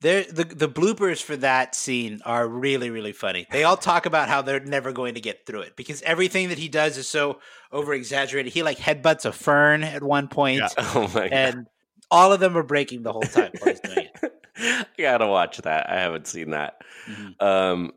[0.00, 3.46] There, the the bloopers for that scene are really really funny.
[3.50, 6.58] They all talk about how they're never going to get through it because everything that
[6.58, 7.40] he does is so
[7.72, 8.52] over exaggerated.
[8.52, 10.68] He like headbutts a fern at one point, Yeah.
[10.94, 11.32] Oh my god!
[11.32, 11.66] and
[12.12, 14.32] all of them are breaking the whole time while he's doing it.
[14.60, 15.90] I gotta watch that.
[15.90, 16.80] I haven't seen that.
[17.08, 17.42] Mhm.
[17.42, 17.92] Um,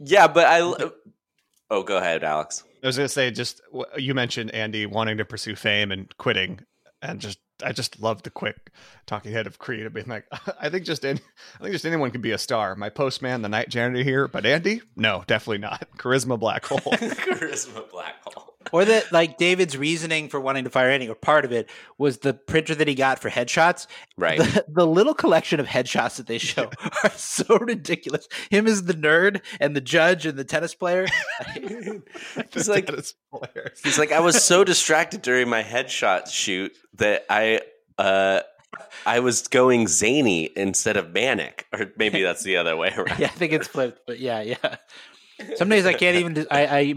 [0.00, 0.90] yeah, but I.
[1.70, 2.64] Oh, go ahead, Alex.
[2.82, 3.62] I was gonna say, just
[3.96, 6.60] you mentioned Andy wanting to pursue fame and quitting,
[7.00, 8.70] and just I just love the quick
[9.06, 10.26] talking head of Creed being like,
[10.60, 11.20] I think just any,
[11.58, 12.74] I think just anyone can be a star.
[12.76, 15.86] My postman, the night janitor here, but Andy, no, definitely not.
[15.96, 16.78] Charisma black hole.
[16.92, 18.53] Charisma black hole.
[18.72, 22.18] Or that like David's reasoning for wanting to fire Andy, or part of it was
[22.18, 23.86] the printer that he got for headshots.
[24.16, 24.38] Right.
[24.38, 26.70] The, the little collection of headshots that they show
[27.04, 28.28] are so ridiculous.
[28.50, 31.06] Him as the nerd and the judge and the tennis player.
[31.54, 33.80] He's like- That is hilarious.
[33.82, 37.60] He's like, I was so distracted during my headshot shoot that I
[37.98, 38.40] uh
[39.06, 43.18] I was going zany instead of manic, or maybe that's the other way around.
[43.20, 44.76] yeah, I think it's flipped, but yeah, yeah.
[45.56, 46.34] Some days I can't even.
[46.34, 46.94] do- I, I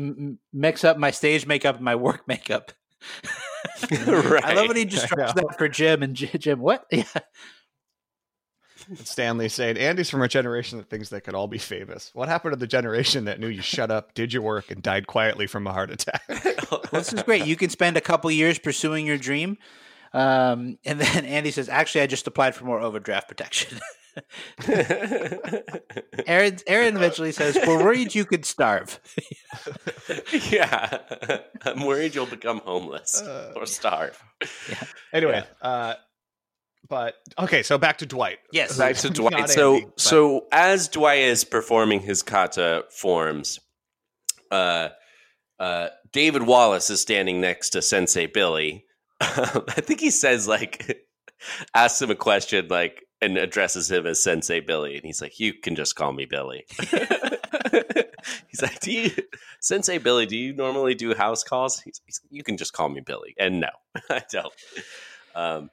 [0.53, 2.71] mix up my stage makeup and my work makeup.
[3.91, 6.59] I love when he just drops that for Jim and Jim.
[6.59, 6.85] What?
[6.91, 7.03] Yeah,
[8.95, 12.11] Stanley saying Andy's from a generation that thinks they could all be famous.
[12.13, 15.07] What happened to the generation that knew you shut up, did your work, and died
[15.07, 16.21] quietly from a heart attack?
[16.71, 17.45] Well, this is great.
[17.45, 19.57] You can spend a couple years pursuing your dream.
[20.13, 23.77] Um, and then Andy says, actually, I just applied for more overdraft protection.
[26.27, 28.99] Aaron, Aaron eventually says, we're worried you could starve.
[30.51, 30.99] yeah,
[31.63, 34.21] I'm worried you'll become homeless Uh, or starve.
[34.69, 34.83] Yeah.
[35.13, 35.95] anyway, uh,
[36.89, 38.39] but okay, so back to Dwight.
[38.51, 38.77] Yes.
[38.77, 39.33] Back to Dwight.
[39.33, 43.59] Not so, Andy, but- so as Dwight is performing his kata forms,
[44.51, 44.89] uh,
[45.59, 48.85] uh, David Wallace is standing next to Sensei Billy.
[49.19, 51.05] I think he says like,
[51.73, 55.53] asks him a question like, and addresses him as Sensei Billy, and he's like, "You
[55.53, 56.65] can just call me Billy."
[58.47, 59.11] he's like, "Do you,
[59.59, 60.25] Sensei Billy?
[60.25, 63.59] Do you normally do house calls?" He's, he's you can just call me Billy, and
[63.59, 63.69] no,
[64.09, 64.53] I don't.
[65.35, 65.69] Um,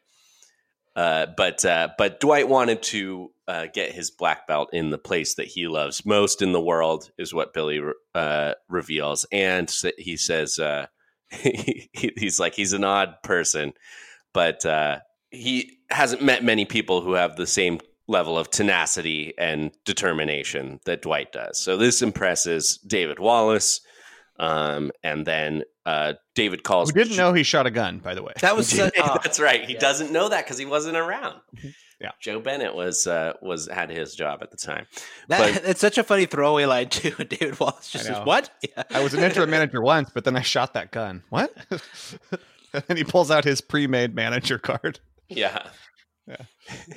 [0.96, 5.34] uh, but uh, but Dwight wanted to uh, get his black belt in the place
[5.34, 7.80] that he loves most in the world, is what Billy
[8.14, 10.86] uh, reveals, and he says uh,
[11.30, 13.72] he, he's like he's an odd person,
[14.32, 15.00] but uh,
[15.34, 21.02] he hasn't met many people who have the same level of tenacity and determination that
[21.02, 21.58] Dwight does.
[21.58, 23.80] So this impresses David Wallace,
[24.38, 26.90] um, and then uh, David calls.
[26.90, 28.32] Who didn't know he shot a gun, by the way.
[28.40, 29.64] That was such, oh, That's right.
[29.64, 29.78] He yeah.
[29.78, 31.40] doesn't know that because he wasn't around.
[32.00, 32.10] Yeah.
[32.20, 34.86] Jo Bennett was uh, was had his job at the time.
[35.28, 37.12] that, but- it's such a funny throwaway line too.
[37.24, 38.82] David Wallace just says, "What?" Yeah.
[38.90, 41.22] I was an interim manager once, but then I shot that gun.
[41.30, 41.54] What?
[42.88, 45.00] and he pulls out his pre-made manager card.
[45.28, 45.66] Yeah.
[46.26, 46.36] Yeah.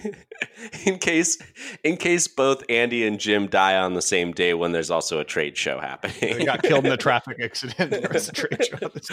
[0.86, 1.38] in case
[1.84, 5.26] in case both Andy and Jim die on the same day when there's also a
[5.26, 6.46] trade show He happening.
[6.46, 7.92] got killed in a traffic accident.
[7.92, 9.08] There was a trade show on this.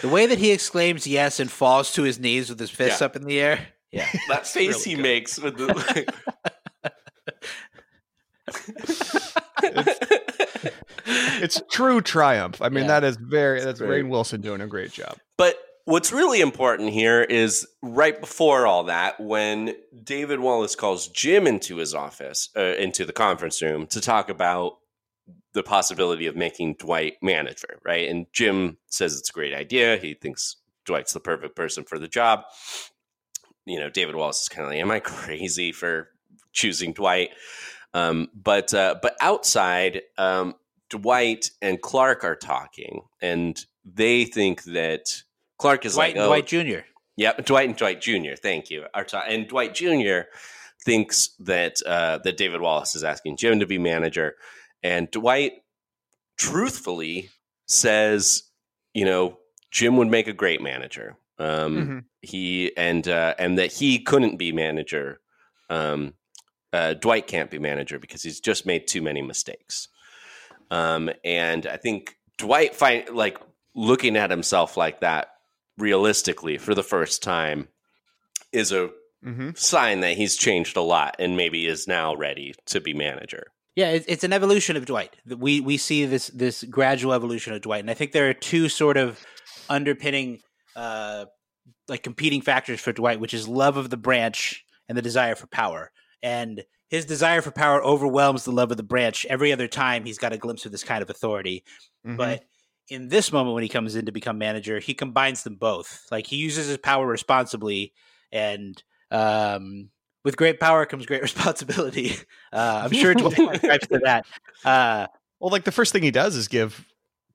[0.00, 3.06] The way that he exclaims yes and falls to his knees with his fists Yeah.
[3.06, 3.68] up in the air.
[3.92, 4.08] Yeah.
[4.28, 5.02] that face really he good.
[5.02, 6.10] makes with the like...
[11.06, 12.60] It's true triumph.
[12.62, 13.00] I mean, Yeah.
[13.00, 13.60] that is very.
[13.62, 14.04] That's great.
[14.04, 15.16] Rainn Wilson doing a great job.
[15.36, 15.56] But
[15.90, 19.74] what's really important here is right before all that, when
[20.04, 24.78] David Wallace calls Jim into his office, uh, into the conference room to talk about
[25.52, 28.08] the possibility of making Dwight manager, right?
[28.08, 29.96] And Jim says it's a great idea.
[29.96, 32.44] He thinks Dwight's the perfect person for the job.
[33.66, 36.08] You know, David Wallace is kind of like, "Am I crazy for
[36.52, 37.30] choosing Dwight?"
[37.94, 40.54] Um, but uh, but outside, um,
[40.88, 45.22] Dwight and Clark are talking, and they think that
[45.60, 46.80] Clark is Dwight like, and "Oh, Dwight Jr.
[47.16, 48.34] Yep, Dwight and Dwight Jr.
[48.40, 48.86] Thank you.
[48.94, 50.20] And Dwight Jr.
[50.84, 54.36] thinks that uh, that David Wallace is asking Jim to be manager,
[54.82, 55.52] and Dwight
[56.38, 57.28] truthfully
[57.66, 58.44] says,
[58.94, 59.38] you know,
[59.70, 61.16] Jim would make a great manager.
[61.38, 62.04] Um, Mhm.
[62.22, 65.20] He and uh, and that he couldn't be manager.
[65.70, 66.14] Um,
[66.72, 69.88] uh, Dwight can't be manager because he's just made too many mistakes.
[70.70, 73.38] Um, and I think Dwight find like
[73.74, 75.28] looking at himself like that
[75.80, 77.68] realistically for the first time
[78.52, 78.90] is a
[79.22, 83.48] hmm sign that he's changed a lot and maybe is now ready to be manager.
[83.76, 85.14] Yeah, it's, it's an evolution of Dwight.
[85.26, 88.68] We we see this this gradual evolution of Dwight, and I think there are two
[88.68, 89.24] sort of
[89.68, 90.40] underpinning,
[90.74, 91.26] uh,
[91.88, 95.46] like competing factors for Dwight, which is love of the branch and the desire for
[95.46, 95.92] power.
[96.22, 100.18] And his desire for power overwhelms the love of the branch every other time he's
[100.18, 101.64] got a glimpse of this kind of authority.
[102.04, 102.16] Mm-hmm.
[102.16, 102.44] But
[102.90, 106.06] in this moment, when he comes in to become manager, he combines them both.
[106.10, 107.92] Like he uses his power responsibly,
[108.32, 109.90] and um,
[110.24, 112.14] with great power comes great responsibility.
[112.52, 114.26] Uh, I'm sure Dwight subscribes to that.
[114.64, 115.06] Uh,
[115.38, 116.84] well, like the first thing he does is give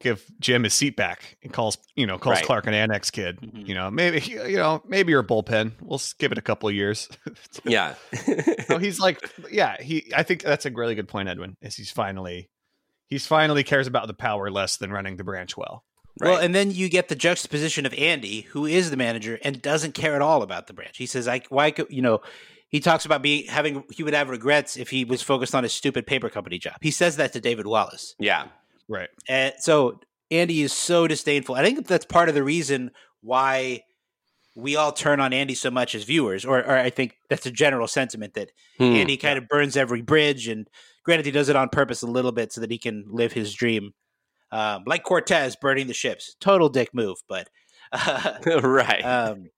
[0.01, 2.45] give Jim his seat back and calls you know calls Right.
[2.45, 3.39] Clark an annex kid.
[3.41, 3.67] Mhm.
[3.67, 5.71] You know, maybe you know maybe you're a bullpen.
[5.81, 7.09] We'll s- give it a couple of years.
[7.63, 7.95] Yeah.
[8.67, 9.17] so he's like,
[9.51, 10.11] yeah, he.
[10.15, 11.55] I think that's a really good point, Edwin.
[11.61, 12.49] Is he's finally
[13.07, 15.83] he's finally cares about the power less than running the branch well.
[16.21, 19.93] Well, and then you get the juxtaposition of Andy, who is the manager and doesn't
[19.95, 20.97] care at all about the branch.
[20.97, 22.21] He says, "I why could you know."
[22.69, 25.73] He talks about being having he would have regrets if he was focused on his
[25.73, 26.75] stupid paper company job.
[26.81, 28.15] He says that to David Wallace.
[28.19, 28.47] yeah.
[28.89, 29.09] Right.
[29.29, 29.99] And so
[30.31, 31.55] Andy is so disdainful.
[31.55, 32.91] I think that's part of the reason
[33.21, 33.81] why
[34.55, 37.51] we all turn on Andy so much as viewers, or, or I think that's a
[37.51, 38.83] general sentiment that Hmm.
[38.93, 40.47] Andy kind of burns every bridge.
[40.47, 40.67] And
[41.05, 43.53] granted, he does it on purpose a little bit so that he can live his
[43.53, 43.93] dream,
[44.51, 46.35] um, like Cortez burning the ships.
[46.39, 47.49] Total dick move, but.
[48.63, 49.01] right.
[49.01, 49.49] Um,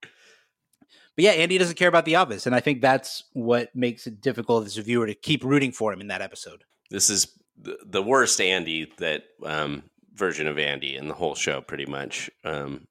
[1.15, 4.21] but yeah, Andy doesn't care about the office, and I think that's what makes it
[4.21, 6.63] difficult as a viewer to keep rooting for him in that episode.
[6.91, 11.61] this is the, the worst Andy that um, version of Andy in the whole show,
[11.61, 12.30] pretty much.
[12.43, 12.88] Um,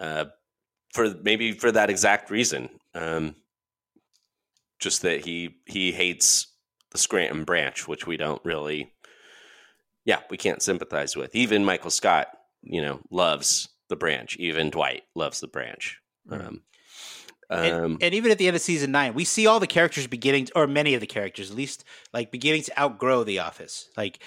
[0.00, 0.26] uh,
[0.92, 2.68] for maybe for that exact reason.
[2.94, 3.36] Um,
[4.78, 6.46] just that he he hates
[6.90, 8.92] the Scranton branch, which we don't really,
[10.04, 11.34] yeah, we can't sympathize with.
[11.34, 12.28] Even Michael Scott,
[12.62, 14.36] you know, loves the branch.
[14.36, 15.98] Even Dwight loves the branch.
[16.26, 16.40] Right.
[16.40, 16.62] Um,
[17.50, 20.06] And, um, and even at the end of season nine, we see all the characters
[20.06, 21.82] beginning, to, or many of the characters, at least,
[22.12, 23.88] like beginning to outgrow the office.
[23.96, 24.18] Like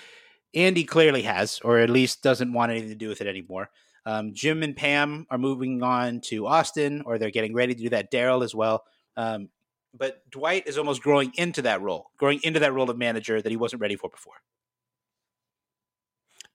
[0.56, 3.70] Andy clearly has, or at least doesn't want anything to do with it anymore.
[4.08, 7.90] Um, Jim and Pam are moving on to Austin, or they're getting ready to do
[7.90, 8.12] that.
[8.12, 8.86] Daryl as well.
[9.16, 9.50] Um,
[9.94, 13.50] but Dwight is almost growing into that role, growing into that role of manager that
[13.50, 14.36] he wasn't ready for before.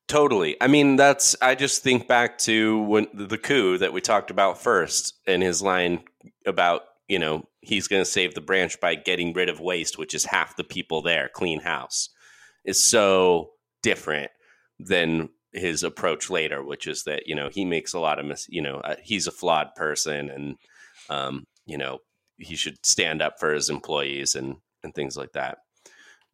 [0.08, 0.56] Totally.
[0.60, 1.34] I mean, that's.
[1.42, 5.60] I just think back to when the coup that we talked about first, and his
[5.60, 6.04] line
[6.46, 10.14] about you know he's going to save the branch by getting rid of waste, which
[10.14, 11.28] is half the people there.
[11.34, 12.08] Clean house
[12.64, 13.50] is so
[13.82, 14.30] different
[14.78, 18.48] than his approach later, which is that you know he makes a lot of mis-
[18.48, 20.56] you know uh, he's a flawed person, and
[21.10, 21.98] um, you know
[22.38, 25.58] he should stand up for his employees and and things like that.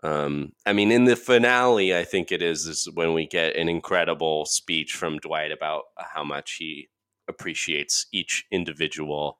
[0.02, 3.68] Um, I mean, in the finale, I think it is, is when we get an
[3.68, 6.88] incredible speech from Dwight about how much he
[7.28, 9.38] appreciates each individual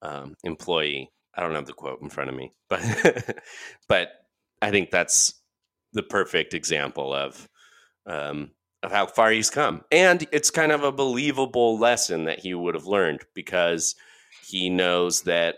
[0.00, 1.10] um, employee.
[1.34, 2.82] I don't have the quote in front of me, but
[3.88, 4.08] but
[4.60, 5.34] I think that's
[5.92, 7.48] the perfect example of
[8.06, 8.50] um,
[8.82, 12.74] of how far he's come, and it's kind of a believable lesson that he would
[12.74, 13.94] have learned because
[14.46, 15.56] he knows that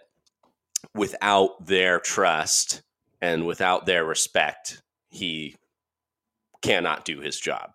[0.94, 2.82] without their trust
[3.20, 5.56] and without their respect, he
[6.62, 7.70] cannot do his job.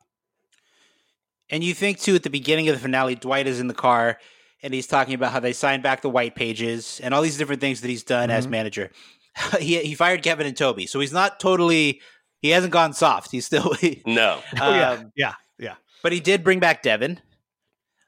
[1.50, 4.20] And you think too at the beginning of the finale, Dwight is in the car
[4.62, 7.62] and he's talking about how they signed back the white pages and all these different
[7.62, 8.52] things that he's done as Mhm.
[8.52, 8.92] manager.
[9.60, 12.02] he he fired Kevin and Toby, so he's not totally
[12.42, 13.32] he hasn't gone soft.
[13.32, 13.74] He's still,
[14.06, 15.76] No, Oh yeah, um, yeah, yeah.
[16.04, 17.20] but he did bring back Devon,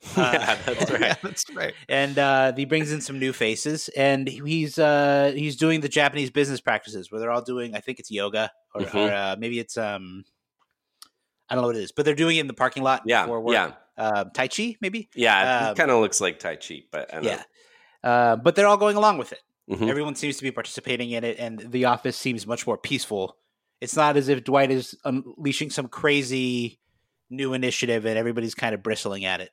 [0.17, 1.17] yeah, that's yeah, right.
[1.21, 1.73] that's right.
[1.87, 6.29] and uh, he brings in some new faces, and he's uh, he's doing the Japanese
[6.31, 7.75] business practices where they're all doing.
[7.75, 8.95] I think it's yoga, or, Mhm.
[8.95, 10.23] or uh, maybe it's um,
[11.49, 13.03] I don't know what it is, but they're doing it in the parking lot.
[13.05, 15.09] Yeah, yeah, Uh, tai Chi, maybe.
[15.15, 15.65] yeah.
[15.67, 17.43] Um, it kind of looks like Tai Chi, but I don't Yeah.
[18.03, 19.41] Uh, but they're all going along with it.
[19.69, 19.87] Mhm.
[19.87, 23.37] Everyone seems to be participating in it, and the office seems much more peaceful.
[23.79, 26.79] It's not as if Dwight is unleashing some crazy
[27.29, 29.51] new initiative and everybody's kind of bristling at it.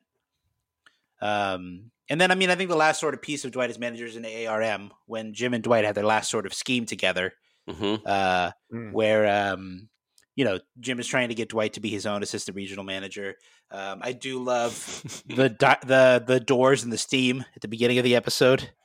[1.20, 3.78] Um, and then, I mean, I think the last sort of piece of Dwight as
[3.78, 7.32] managers in ARM when Jim and Dwight had their last sort of scheme together,
[7.68, 8.00] Mhm.
[8.06, 8.92] uh, Mm.
[8.92, 9.88] where um,
[10.36, 13.34] you know Jim is trying to get Dwight to be his own assistant regional manager.
[13.70, 17.98] Um, I do love the di- the the doors and the steam at the beginning
[17.98, 18.70] of the episode.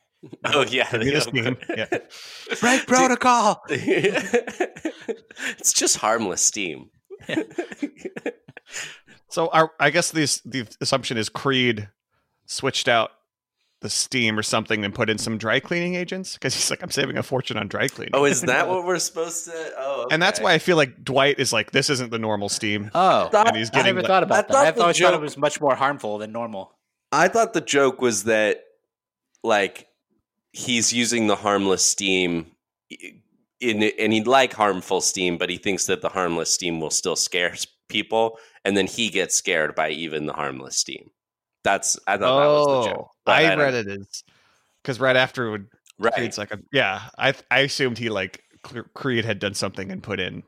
[0.46, 1.58] Oh yeah, Give the steam.
[1.70, 1.88] Yeah.
[2.62, 3.62] Break protocol.
[3.68, 6.90] it's just harmless steam.
[9.30, 11.90] So our, I guess this the assumption is Creed
[12.46, 13.12] switched out
[13.82, 16.90] the steam or something and put in some dry cleaning agents because he's like, I'm
[16.90, 18.12] saving a fortune on dry cleaning.
[18.14, 19.74] oh, is that what we're supposed to?
[19.78, 22.90] Oh, And that's why I feel like Dwight is like, this isn't the normal steam.
[22.96, 24.48] Oh, and he's getting I getting never like- thought about I that.
[24.52, 26.78] thought I the always thought it joke- was much more harmful than normal.
[27.12, 28.64] I thought the joke was that
[29.44, 29.88] like
[30.54, 32.52] he's using the harmless steam
[33.60, 37.16] in and he'd like harmful steam, but he thinks that the harmless steam will still
[37.18, 37.54] scare
[37.90, 41.10] people, and then he gets scared by even the harmless steam.
[41.64, 43.10] That's I thought that was the oh, joke.
[43.26, 44.24] but Oh, I, read it as
[44.82, 45.68] because right after would
[46.00, 46.14] right.
[46.14, 48.44] Creed's like, a, yeah, I I assumed he like
[48.94, 50.44] Creed had done something and put in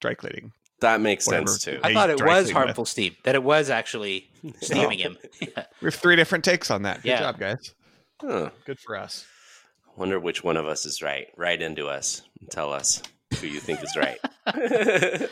[0.00, 0.52] dry cleaning.
[0.80, 1.46] That makes whatever.
[1.48, 1.80] sense too.
[1.82, 3.14] I thought it was clean with- harmful steam.
[3.24, 4.30] That it was actually
[4.60, 5.16] steaming him.
[5.40, 7.02] We have three different takes on that.
[7.02, 7.20] Good Yeah.
[7.20, 7.74] job, guys.
[8.20, 8.50] Huh.
[8.66, 9.24] Good for us.
[9.96, 11.26] Wonder which one of us is right.
[11.36, 13.02] Write into us and tell us
[13.40, 14.18] who you think is right.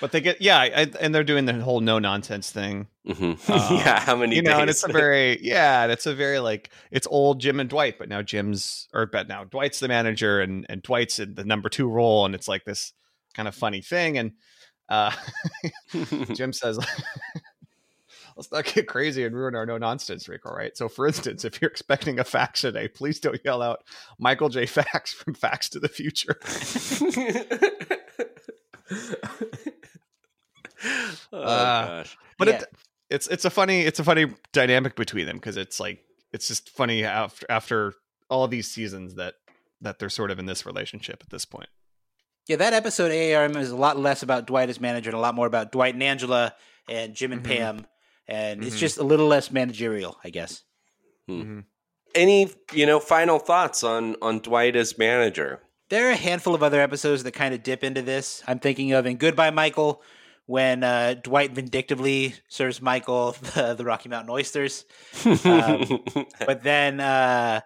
[0.00, 2.88] But they get yeah, I, and they're doing the whole no nonsense thing.
[3.06, 3.38] Mhm.
[3.50, 4.60] Um, yeah, how many you know, days?
[4.60, 7.98] and it's a very yeah, and it's a very like it's old Jim and Dwight,
[7.98, 11.68] but now Jim's or but now Dwight's the manager and and Dwight's in the number
[11.68, 12.92] two role, and it's like this
[13.34, 14.18] kind of funny thing.
[14.18, 14.32] And
[14.88, 15.12] uh
[16.34, 16.78] Jim says,
[18.36, 20.76] "Let's not get crazy and ruin our no nonsense streak." right?
[20.76, 23.84] So, for instance, if you're expecting a fax today, please don't yell out
[24.18, 24.66] Michael J.
[24.66, 26.38] Fax from Fax to the Future.
[31.32, 32.18] oh Uh, gosh.
[32.38, 32.54] But Yeah.
[32.56, 32.64] it,
[33.10, 36.00] it's it's a funny it's a funny dynamic between them because it's like
[36.32, 37.94] it's just funny after after
[38.30, 39.34] all these seasons that
[39.80, 41.68] that they're sort of in this relationship at this point.
[42.46, 45.34] yeah, that episode AARM is a lot less about Dwight as manager and a lot
[45.34, 46.54] more about Dwight and Angela
[46.88, 47.46] and Jim and Mhm.
[47.46, 47.86] Pam.
[48.28, 48.80] And it's Mhm.
[48.80, 50.62] just a little less managerial, I guess.
[52.14, 55.60] Any you know final thoughts on on Dwight as manager?
[55.88, 58.42] There are a handful of other episodes that kind of dip into this.
[58.46, 60.02] I'm thinking of in Goodbye Michael,
[60.46, 64.84] when uh, Dwight vindictively serves Michael the, the Rocky Mountain oysters.
[65.44, 66.04] Um,
[66.46, 67.60] but then uh,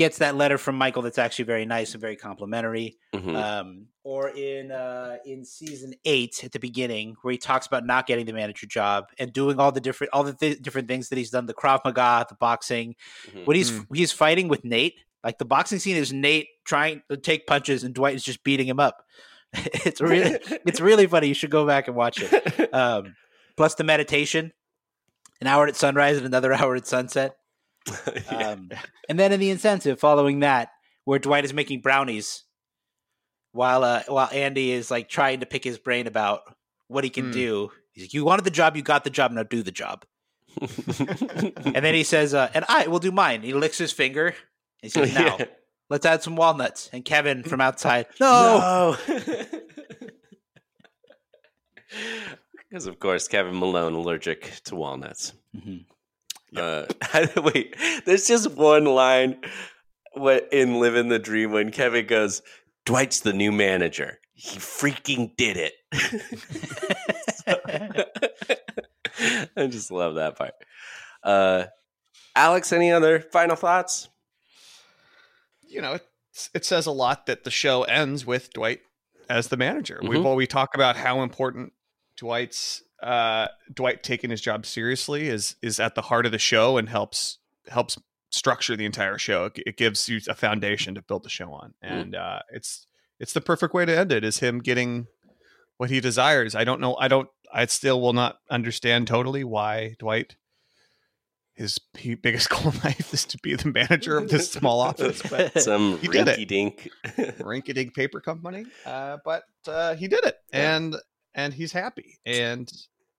[0.00, 2.96] gets that letter from Michael that's actually very nice and very complimentary.
[3.14, 3.36] Mhm.
[3.36, 8.06] Um, or in uh, in season eight at the beginning, where he talks about not
[8.06, 11.18] getting the manager job and doing all the different all the th- different things that
[11.18, 12.96] he's done, the Krav Maga, the boxing.
[13.32, 13.46] Mhm.
[13.46, 13.86] When he's Mm.
[13.94, 17.94] he's fighting with Nate, like the boxing scene is Nate trying to take punches and
[17.94, 19.04] Dwight is just beating him up.
[19.84, 21.28] it's really it's really funny.
[21.28, 22.70] You should go back and watch it.
[22.74, 23.16] Um,
[23.58, 24.52] plus the meditation,
[25.42, 27.36] an hour at sunrise and another hour at sunset.
[28.30, 28.50] Yeah.
[28.50, 28.70] Um,
[29.08, 30.70] and then in the incentive following that,
[31.04, 32.44] where Dwight is making brownies
[33.52, 36.40] while uh, while Andy is like trying to pick his brain about
[36.88, 37.32] what he can Hmm.
[37.32, 37.70] do.
[37.92, 39.32] He's like, "You wanted the job, you got the job.
[39.32, 40.04] Now do the job."
[40.60, 44.34] And then he says, uh, "And I will do mine." He licks his finger.
[44.82, 45.46] He says, "Now Yeah.
[45.88, 48.96] let's add some walnuts." And Kevin from outside, "No."
[52.68, 55.32] Because of course, Kevin Malone allergic to walnuts.
[56.54, 57.36] Mhm.
[57.36, 59.40] Uh, wait, there's just one line
[60.14, 62.42] what in "Living the Dream" when Kevin goes,
[62.84, 64.18] "Dwight's the new manager.
[64.32, 65.74] He freaking did it."
[69.56, 70.54] I just love that part.
[71.22, 71.64] Uh,
[72.34, 74.08] Alex, any other final thoughts?
[75.68, 75.98] you know,
[76.32, 78.80] it's, it says a lot that the show ends with Dwight
[79.28, 80.00] as the manager.
[80.02, 80.08] Mhm.
[80.08, 81.72] We've always talked about how important
[82.16, 86.76] Dwight's uh, Dwight taking his job seriously is is at the heart of the show
[86.76, 87.38] and helps
[87.68, 87.98] helps
[88.30, 89.46] structure the entire show.
[89.46, 92.86] It, it gives you a foundation to build the show on, and uh, it's
[93.18, 94.24] it's the perfect way to end it.
[94.24, 95.06] Is him getting
[95.76, 96.54] what he desires.
[96.54, 96.96] I don't know.
[96.96, 97.28] I don't.
[97.52, 100.36] I still will not understand totally why Dwight.
[101.54, 101.78] His
[102.22, 105.98] biggest goal in life is to be the manager of this small office, but Some
[105.98, 106.88] He did rinky dink.
[107.38, 108.64] rinky-dink paper company.
[108.86, 110.76] Uh, but uh, he did it, Yeah.
[110.76, 110.96] and
[111.34, 112.70] and he's happy, and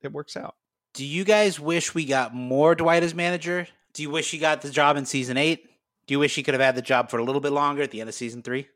[0.02, 0.56] it works out.
[0.94, 3.68] Do you guys wish we got more Dwight as manager?
[3.94, 5.64] Do you wish he got the job in season eight?
[6.08, 7.92] Do you wish he could have had the job for a little bit longer at
[7.92, 8.68] the end of season three?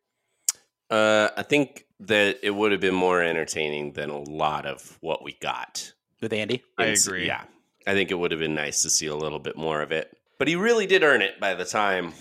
[0.89, 5.23] Uh, I think that it would have been more entertaining than a lot of what
[5.23, 5.91] we got.
[6.21, 6.63] with Andy.
[6.77, 7.27] I It's- agree.
[7.27, 7.43] Yeah,
[7.85, 10.15] I think it would have been nice to see a little bit more of it.
[10.39, 12.13] But he really did earn it by the time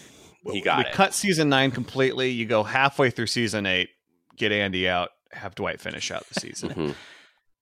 [0.51, 0.93] he got we it.
[0.93, 2.31] cut season nine completely.
[2.31, 3.91] You go halfway through season eight,
[4.37, 6.71] get Andy out, have Dwight finish out the season.
[6.71, 6.95] Mhm.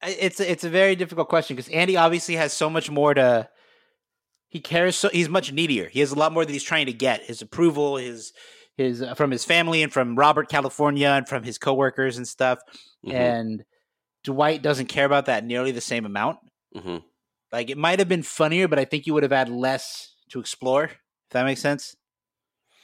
[0.05, 3.49] It's a, it's a very difficult question because Andy obviously has so much more to.
[4.49, 5.89] He cares so he's much needier.
[5.89, 8.33] He has a lot more that he's trying to get his approval, his
[8.77, 12.59] his uh, from his family and from Robert California and from his coworkers and stuff.
[13.07, 13.13] Mhm.
[13.15, 13.65] And
[14.25, 16.39] Dwight doesn't care about that nearly the same amount.
[16.77, 17.03] Mhm.
[17.53, 20.41] Like it might have been funnier, but I think you would have had less to
[20.41, 20.85] explore.
[20.85, 20.99] If
[21.31, 21.95] that makes sense.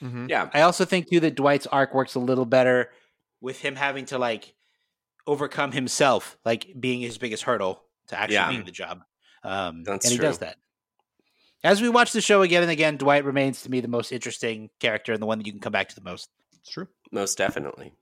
[0.01, 0.29] Mhm.
[0.29, 2.91] Yeah, I also think too that Dwight's arc works a little better
[3.41, 4.55] with him having to like
[5.29, 8.49] overcome himself, like being his biggest hurdle to actually Yeah.
[8.49, 9.01] being the job.
[9.43, 10.27] Um, That's and he true.
[10.27, 10.57] does that.
[11.63, 14.69] As we watch the show again and again, Dwight remains to me the most interesting
[14.79, 16.29] character and the one that you can come back to the most.
[16.59, 16.87] It's true.
[17.11, 17.93] most definitely.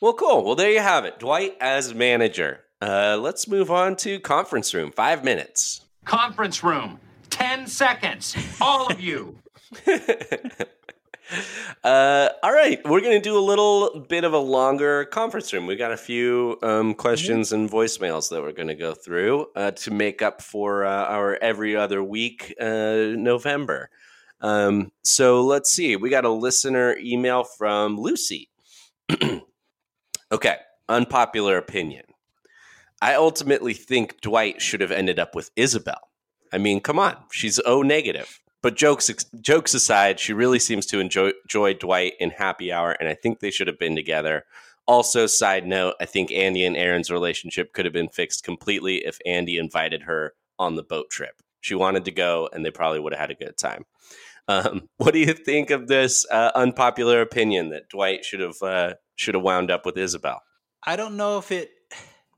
[0.00, 0.44] Well, cool.
[0.44, 1.18] Well, there you have it.
[1.20, 2.60] Dwight as manager.
[2.80, 4.90] Uh, let's move on to conference room.
[4.90, 5.82] Five minutes.
[6.04, 6.98] Conference room.
[7.30, 8.36] 10 seconds.
[8.60, 9.38] All of you.
[11.84, 15.66] uh, all right, we're going to do a little bit of a longer conference room.
[15.66, 19.72] We got a few um, questions and voicemails that we're going to go through uh,
[19.72, 23.90] to make up for uh, our every other week uh, November.
[24.40, 25.96] Um, so let's see.
[25.96, 28.50] We got a listener email from Lucy.
[30.32, 30.56] okay,
[30.88, 32.04] unpopular opinion.
[33.00, 36.10] I ultimately think Dwight should have ended up with Isabel.
[36.52, 38.41] I mean, come on, she's O negative.
[38.62, 39.10] But jokes
[39.40, 43.40] jokes aside, she really seems to enjoy, enjoy Dwight in Happy Hour, and I think
[43.40, 44.44] they should have been together.
[44.86, 49.18] Also, side note, I think Andy and Erin's relationship could have been fixed completely if
[49.26, 51.40] Andy invited her on the boat trip.
[51.60, 53.84] She wanted to go, and they probably would have had a good time.
[54.48, 58.94] Um, what do you think of this uh, unpopular opinion that Dwight should have uh,
[59.16, 60.42] should have wound up with Isabel?
[60.84, 61.70] I don't know if it.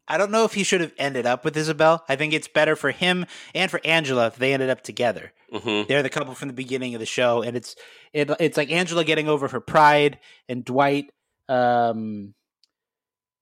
[0.06, 2.04] I don't know if he should have ended up with Isabel.
[2.08, 3.24] I think it's better for him
[3.54, 5.32] and for Angela if they ended up together.
[5.50, 7.74] hmm They're the couple from the beginning of the show, and it's
[8.12, 11.10] it, it's like Angela getting over her pride and Dwight,
[11.48, 12.34] um,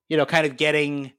[0.08, 1.12] you know, kind of getting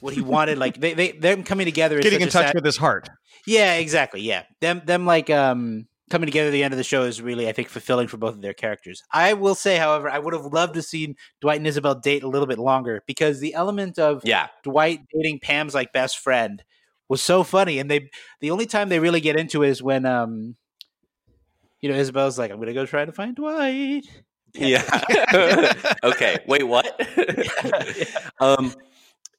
[0.00, 0.58] what he wanted.
[0.58, 3.08] like they they them coming together, is Getting in touch sad- with his heart.
[3.46, 4.22] Yeah, exactly.
[4.22, 7.48] Yeah, them them like um coming together at the end of the show is really
[7.48, 9.02] I think fulfilling for both of their characters.
[9.12, 12.28] I will say, however, I would have loved to see Dwight and Isabel date a
[12.28, 16.62] little bit longer because the element of Yeah, Dwight dating Pam's like best friend
[17.08, 20.06] was so funny, and they the only time they really get into it is when
[20.06, 20.56] um
[21.80, 24.04] you know Isabel's like I'm gonna go try to find Dwight.
[24.54, 24.82] yeah.
[26.04, 27.00] okay, wait, what?
[28.40, 28.72] um,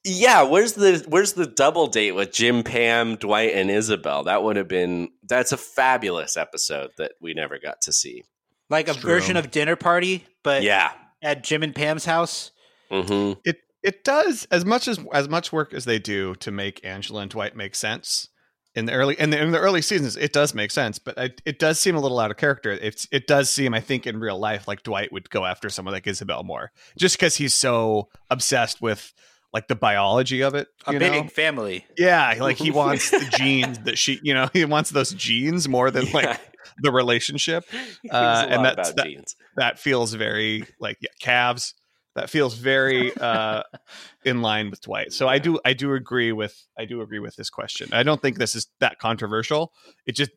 [0.04, 4.24] yeah, where's the where's the double date with Jim, Pam, Dwight, and Isabel?
[4.24, 8.24] That would have been that's a fabulous episode that we never got to see.
[8.70, 9.40] like a It's version true.
[9.40, 10.92] of dinner party, but yeah.
[11.22, 12.50] at Jim and Pam's house.
[12.90, 16.84] hmm It it does as much as as much work as they do to make
[16.84, 18.28] Angela and Dwight make sense
[18.74, 20.16] in the early in the, in the early seasons.
[20.16, 22.70] It does make sense, but it, it does seem a little out of character.
[22.70, 25.92] It's it does seem, I think, in real life, like Dwight would go after someone
[25.94, 29.12] like Isabel more, just because he's so obsessed with
[29.52, 30.68] like the biology of it.
[30.86, 31.28] A big know?
[31.28, 31.86] family.
[31.96, 35.90] Yeah, like he wants the genes that she, you know, he wants those genes more
[35.90, 36.38] than like
[36.82, 37.64] the relationship.
[38.10, 39.36] Uh, and that's- that- genes.
[39.56, 41.74] That feels very like yeah, calves.
[42.14, 43.62] That feels very uh,
[44.24, 45.12] in line with Dwight.
[45.12, 47.88] So I do I do agree with I do agree with this question.
[47.92, 49.72] I don't think this is that controversial.
[50.06, 50.30] It just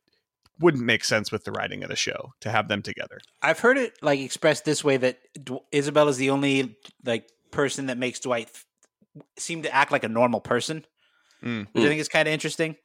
[0.60, 3.20] wouldn't make sense with the writing of the show to have them together.
[3.42, 7.88] I've heard it like expressed this way that D- Isabel is the only like person
[7.88, 8.50] that makes Dwight
[9.38, 10.86] seem to act like a normal person,
[11.44, 11.68] Mm.
[11.72, 12.76] which I think is kind of interesting.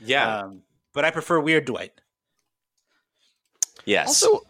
[0.00, 0.38] Yeah.
[0.40, 0.62] Um,
[0.92, 1.92] but I prefer weird Dwight.
[3.84, 4.08] yes.
[4.08, 4.40] Also,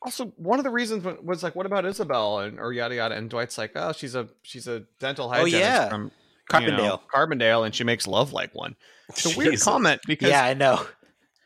[0.00, 3.14] also one of the reasons was like, what about Isabel and or yada yada?
[3.16, 5.88] And Dwight's like, oh, she's a she's a dental hygienist yeah.
[5.88, 6.10] from
[6.50, 6.62] Carbondale.
[6.64, 8.76] you know, Carbondale, and she makes love like one.
[9.08, 10.86] It's a weird comment because Yeah, I know.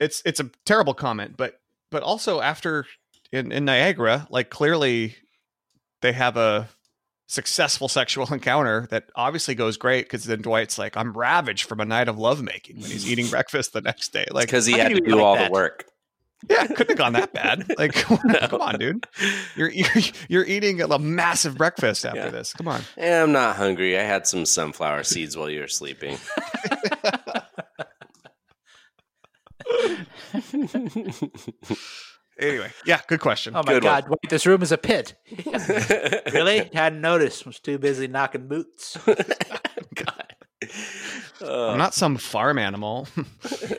[0.01, 2.87] it's it's a terrible comment, but but also after
[3.33, 5.17] in, in Niagara, like clearly
[6.03, 6.69] they have a
[7.33, 11.85] successful sexual encounter that obviously goes great because then Dwight's like, I'm ravaged from a
[11.85, 14.27] night of lovemaking when he's eating breakfast the next day.
[14.31, 15.47] Like, because he had to do like all that?
[15.47, 15.87] the work.
[16.51, 17.65] yeah, couldn't have gone that bad.
[17.79, 19.07] Like, come on, dude,
[19.57, 19.89] you're you're,
[20.29, 22.29] you're eating a massive breakfast after Yeah.
[22.31, 22.53] this.
[22.53, 22.83] Come on.
[22.99, 23.99] Eh, I'm not hungry.
[23.99, 26.19] I had some sunflower seeds while you were sleeping.
[32.39, 33.55] Anyway, yeah, good question.
[33.55, 33.93] Oh my Good one.
[33.93, 35.15] god, Dwight, this room is a pit.
[36.33, 36.71] really?
[36.73, 37.45] Hadn't noticed.
[37.47, 38.97] Was too busy knocking boots.
[39.07, 40.35] God.
[41.43, 43.07] I'm Uh, not some farm animal.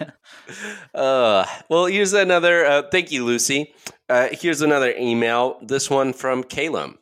[0.94, 2.66] uh, well, here's another.
[2.66, 3.74] Uh, thank you, Lucy.
[4.10, 5.58] Uh, here's another email.
[5.62, 6.98] This one from Calum.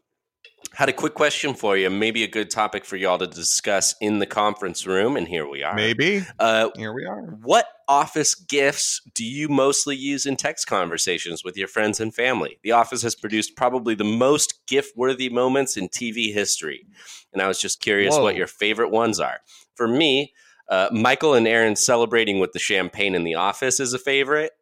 [0.73, 1.89] Had a quick question for you.
[1.89, 5.17] Maybe a good topic for y'all to discuss in the conference room.
[5.17, 5.75] And here we are.
[5.75, 7.21] Maybe Uh, here we are.
[7.43, 12.57] What office GIFs do you mostly use in text conversations with your friends and family?
[12.63, 16.85] The Office has produced probably the most GIF worthy moments in TV history.
[17.33, 18.23] And I was just curious Whoa.
[18.23, 19.41] what your favorite ones are.
[19.75, 20.33] For me,
[20.69, 24.53] uh, Michael and Erin celebrating with the champagne in the office is a favorite.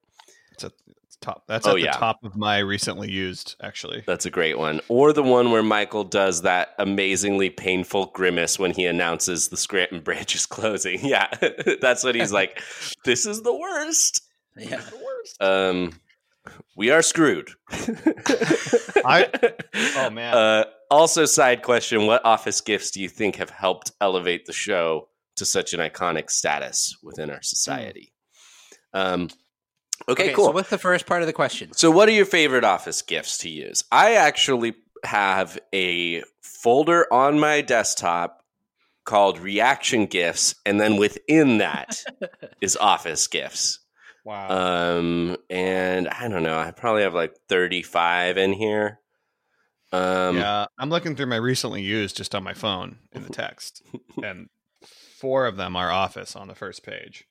[1.21, 1.43] It's a it's top.
[1.47, 1.91] That's Oh, at yeah.
[1.91, 3.55] the top of my recently used.
[3.61, 4.79] Actually, That's a great one.
[4.87, 9.99] Or the one where Michael does that amazingly painful grimace when he announces the Scranton
[10.03, 10.99] branch is closing.
[11.05, 11.27] Yeah,
[11.81, 12.61] that's what he's like.
[13.05, 14.21] This is the worst.
[14.57, 14.77] Yeah.
[14.81, 15.41] the worst.
[15.41, 15.99] Um,
[16.75, 17.49] we are screwed.
[17.71, 19.29] I-
[19.97, 24.45] oh man, Uh, also, side question: What office GIFs do you think have helped elevate
[24.45, 28.13] the show to such an iconic status within our society?
[28.93, 29.29] Um,
[30.07, 30.45] okay, cool.
[30.45, 31.73] So what's the first part of the question?
[31.73, 33.83] So, what are your favorite office GIFs to use?
[33.91, 38.43] I actually have a folder on my desktop
[39.05, 42.03] called reaction GIFs, and then within that
[42.61, 43.79] is office GIFs.
[44.23, 44.97] wow.
[44.97, 48.99] Um, and I don't know, I probably have like 35 in here.
[49.91, 53.81] Um, yeah, I'm looking through my recently used just on my phone in the text,
[54.23, 54.49] and
[55.17, 57.25] four of them are Office on the first page.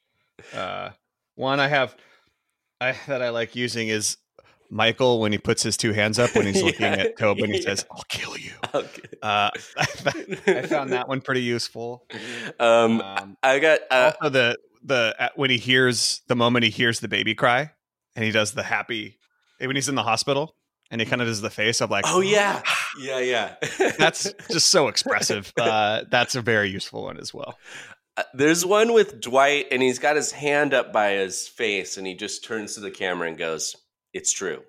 [0.53, 0.91] Uh,
[1.37, 1.97] one I have
[2.81, 4.17] I, that I like using is
[4.71, 7.51] Michael when he puts his two hands up when he's looking Yeah, at Tobin.
[7.51, 7.63] He yeah.
[7.63, 9.03] says, "I'll kill you." okay.
[9.23, 12.05] Uh, I found that one pretty useful.
[12.61, 16.71] Um, Um, I got uh, also the the at- when he hears the moment he
[16.71, 17.71] hears the baby cry
[18.15, 19.19] and he does the happy
[19.61, 20.55] when he's in the hospital
[20.91, 22.63] and he kind of does the face of like oh yeah,
[23.01, 23.55] yeah, yeah.
[23.99, 27.59] that's just so expressive uh that's a very useful one as well
[27.91, 27.95] Uh,
[28.35, 32.15] There's one with Dwight, and he's got his hand up by his face, and he
[32.15, 33.77] just turns to the camera and goes,
[34.13, 34.63] "It's true."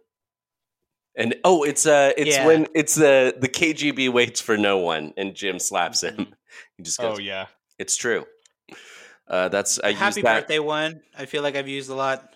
[1.15, 2.45] And oh, it's uh, it's Yeah.
[2.47, 6.33] when it's the the KGB waits for no one, and Jim slaps him.
[6.77, 7.45] He just goes, oh yeah
[7.77, 8.25] "It's true."
[9.27, 10.41] Uh, that's I Happy that.
[10.41, 11.01] birthday one.
[11.17, 12.33] I feel like I've used a lot.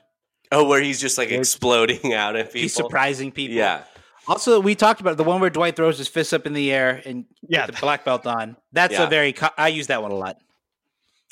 [0.52, 2.62] Oh, where he's just like exploding out at people.
[2.62, 3.56] He's surprising people.
[3.58, 3.84] Yeah,
[4.28, 7.02] Also, we talked about the one where Dwight throws his fist up in the air
[7.06, 7.66] and Yeah.
[7.66, 8.56] the black belt on.
[8.72, 9.04] That's Yeah.
[9.06, 9.34] a very.
[9.34, 10.38] Co- I use that one a lot.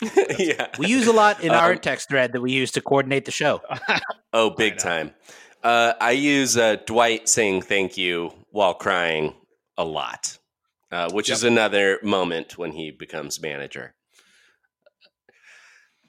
[0.39, 0.67] yeah.
[0.79, 3.31] We use a lot in our Um, text thread that we use to coordinate the
[3.31, 3.61] show.
[4.33, 5.11] Oh, big time.
[5.61, 9.33] Uh, I use uh, Dwight saying thank you while crying
[9.77, 10.37] a lot,
[10.89, 13.93] uh, which is another moment when he becomes manager.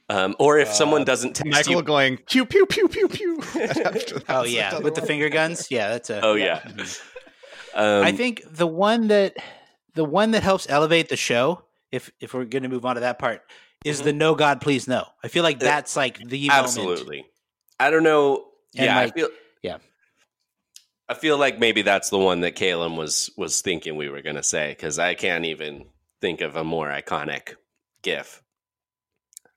[0.08, 3.36] Um, or if someone Uh, doesn't text michael you, going pew pew pew pew pew
[3.54, 5.68] that Oh yeah, another with the finger guns.
[5.70, 6.20] Yeah, that's a.
[6.24, 6.60] oh yeah,
[7.74, 9.36] um, I think the one that
[9.94, 13.00] the one that helps elevate the show, if if we're going to move on to
[13.00, 13.42] that part,
[13.84, 16.64] is the "No God, Please No." I feel like Uh, that's like the moment.
[16.64, 17.26] absolutely.
[17.80, 18.48] I don't know.
[18.76, 19.28] And, yeah, like, I feel
[19.62, 19.78] yeah.
[21.08, 24.36] I feel like maybe that's the one that Kalen was was thinking we were going
[24.36, 25.86] to say because I can't even
[26.20, 27.56] think of a more iconic
[28.02, 28.42] GIF.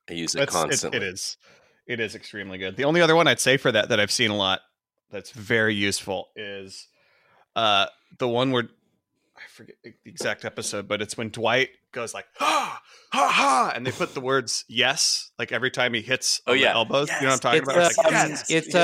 [0.10, 0.98] I use it That's- it- constantly.
[0.98, 1.38] it is.
[1.88, 2.76] It is extremely good.
[2.78, 4.62] The only other one I'd say for that that I've seen a lot
[5.12, 6.88] that's very useful is
[7.56, 7.86] uh
[8.18, 8.70] the one where
[9.38, 12.82] I forget the exact episode, but it's when Dwight goes like ha
[13.12, 16.58] ha ha, and they put the words yes like every time he hits Oh, on
[16.58, 16.74] the yeah.
[16.74, 17.10] elbows.
[17.10, 17.90] You know what I'm talking It's, about?
[17.92, 18.80] It's uh, like, um, yes, it's, yes, uh,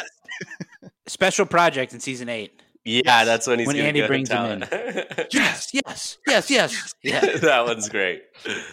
[0.00, 0.04] yes,
[0.82, 0.90] yes.
[1.06, 2.60] Special project in season eight.
[2.84, 3.26] Yeah, Yes.
[3.26, 4.68] that's when he's When gonna Andy go brings him in.
[5.32, 6.94] Yes, yes, yes, yes.
[7.02, 7.20] Yeah.
[7.38, 8.22] that one's great.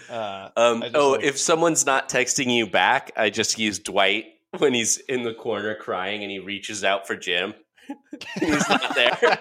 [0.09, 4.25] Uh, Um, oh, like- if someone's not texting you back, I just use Dwight
[4.57, 7.53] when he's in the corner crying and he reaches out for Jim.
[8.39, 9.39] he's not there.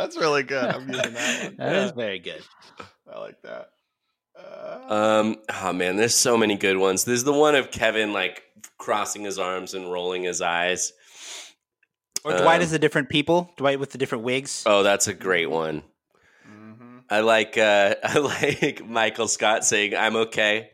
[0.00, 0.64] That's really good.
[0.64, 1.56] I'm using that one.
[1.56, 2.42] That Yeah, is very good.
[3.12, 3.70] I like that.
[4.38, 7.04] Uh, um, oh man, there's so many good ones.
[7.04, 8.42] There's the one of Kevin like
[8.78, 10.92] crossing his arms and rolling his eyes.
[12.24, 13.50] Or Dwight Um, is the different people.
[13.56, 14.62] Dwight with the different wigs.
[14.66, 15.82] Oh, that's a great one.
[16.48, 17.02] mhm.
[17.10, 20.70] I like uh, I like Michael Scott saying, "I'm okay."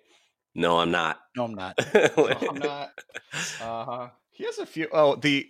[0.55, 1.19] No, I'm not.
[1.37, 1.79] No, I'm not.
[1.95, 2.91] No, I'm not.
[3.61, 4.09] Uh-huh.
[4.31, 4.89] He has a few.
[4.93, 5.47] Oh, the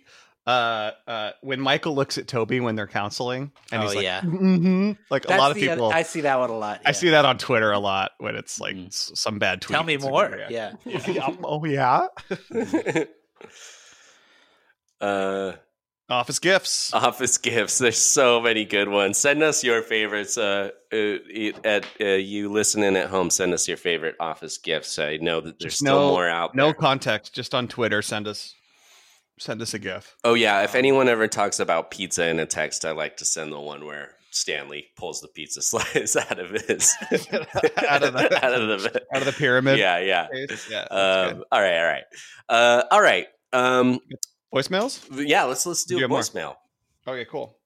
[0.47, 4.21] uh, uh, when Michael looks at Toby when they're counseling, and Oh, he's like, yeah.
[4.21, 5.91] hmm like a lot of the- people.
[5.91, 6.81] I see that one a lot.
[6.85, 9.75] I see that on Twitter a lot when it's like s- some bad tweet.
[9.75, 10.29] Tell me It's a good more.
[10.29, 10.79] reaction.
[10.85, 11.01] Yeah.
[11.07, 11.35] Yeah.
[11.43, 12.07] Oh yeah.
[15.01, 15.51] uh,
[16.09, 16.93] Office GIFs.
[16.93, 17.79] office GIFs.
[17.79, 19.17] There's so many good ones.
[19.17, 20.37] Send us your favorites.
[20.37, 21.17] Uh, uh,
[21.65, 24.97] at uh, you listening at home, send us your favorite office GIFs.
[24.99, 26.73] I know that there's Just still no- more out no there.
[26.75, 27.35] context.
[27.35, 28.01] Just on Twitter.
[28.01, 28.53] Send us.
[29.39, 30.15] Send us a gif.
[30.23, 33.51] Oh yeah, if anyone ever talks about pizza in a text, I like to send
[33.51, 38.53] the one where Stanley pulls the pizza slice out of his Out of the- out
[38.53, 39.77] of the Out of the pyramid.
[39.79, 40.27] yeah yeah.
[40.69, 40.81] Yeah.
[40.83, 42.03] Um, all right, all right,
[42.49, 43.27] uh, all right.
[43.53, 43.99] Um,
[44.53, 45.05] Voicemails.
[45.27, 46.19] yeah, let's let's do Do a have more?
[46.19, 46.55] voicemail.
[47.07, 47.57] Okay, cool.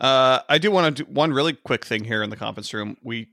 [0.00, 2.96] Uh, I do want to do one really quick thing here in the conference room.
[3.02, 3.28] We,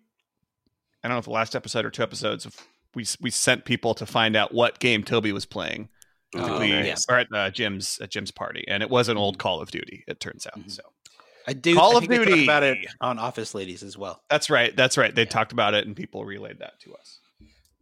[1.04, 2.48] I don't know if the last episode or two episodes,
[2.96, 5.90] we we sent people to find out what game Toby was playing,
[6.36, 9.62] Oh, typically, or at uh, Jim's at Jim's party, and it was an old Call
[9.62, 10.04] of Duty.
[10.08, 10.60] It turns out.
[10.60, 10.72] Mhm.
[10.72, 10.82] So
[11.48, 11.76] I do.
[11.76, 12.44] Call I of think they Duty.
[12.46, 14.22] about it on Office Ladies as well.
[14.30, 14.76] that's right.
[14.76, 15.14] That's right.
[15.14, 17.20] They talked about it, and people relayed that to us,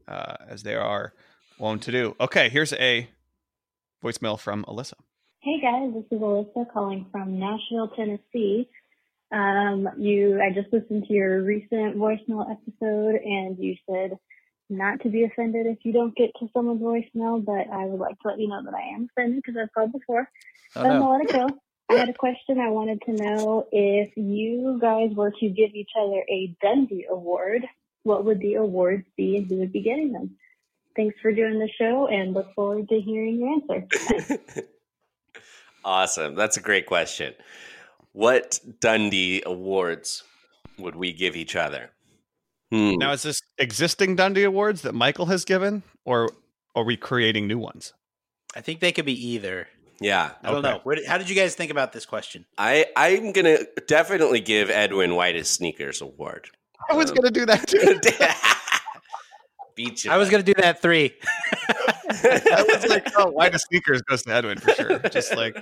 [0.07, 1.13] uh, as they are
[1.59, 2.15] wont to do.
[2.19, 3.07] Okay, here's a
[4.03, 4.93] voicemail from Alyssa.
[5.41, 8.67] Hey guys, this is Alyssa calling from Nashville, Tennessee.
[9.31, 14.17] Um, you, I just listened to your recent voicemail episode, and you said
[14.69, 18.19] not to be offended if you don't get to someone's voicemail, but I would like
[18.19, 20.29] to let you know that I am offended because I've called before.
[20.75, 21.05] Oh, but I'm no.
[21.05, 21.59] gonna let it go.
[21.89, 22.59] I had a question.
[22.59, 27.65] I wanted to know if you guys were to give each other a Dundie Award,
[28.03, 30.37] what would the awards be, and who would be getting them?
[30.95, 34.63] Thanks for doing the show, and look forward to hearing your answer.
[35.83, 36.35] awesome.
[36.35, 37.33] That's a great question.
[38.11, 40.23] What Dundie awards
[40.77, 41.91] would we give each other?
[42.71, 42.95] Hmm.
[42.97, 46.29] Now, is this existing Dundie awards that Michael has given, or
[46.75, 47.93] are we creating new ones?
[48.55, 49.67] I think they could be either.
[49.99, 50.75] yeah, I don't Okay.
[50.75, 50.79] know.
[50.83, 52.45] Where how did you guys think about this question?
[52.57, 53.57] I I'm gonna
[53.87, 56.49] definitely give Edwin White's sneakers award.
[56.89, 57.99] I was Um, going to do that too.
[59.75, 60.11] Beat you.
[60.11, 61.13] I was going to do that three.
[62.09, 64.99] I was like, oh, why the sneakers goes to Edwin for sure.
[65.09, 65.55] Just like,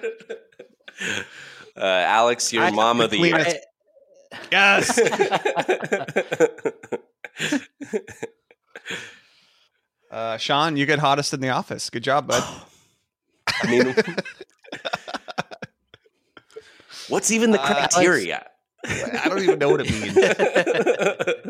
[1.75, 3.53] uh, Alex, your I mom of the the year.
[4.31, 4.99] Cleanest- yes.
[10.09, 11.89] Uh, Sean, you get hottest in the office.
[11.89, 12.41] Good job, bud.
[13.61, 13.93] I mean,
[17.09, 18.47] what's even the Uh, criteria?
[18.85, 20.17] I don't even know what it means.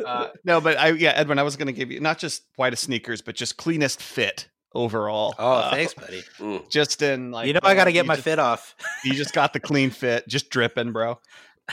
[0.08, 2.84] Uh, no, but I yeah, Edwin, I was going to give you not just whitest
[2.86, 5.36] sneakers, but just cleanest fit overall.
[5.38, 6.24] Oh, Uh, thanks, buddy.
[6.40, 6.70] Mm.
[6.70, 8.74] Just in like you know, I got to get my just- fit off.
[9.04, 11.20] You just got the clean fit, just dripping, bro.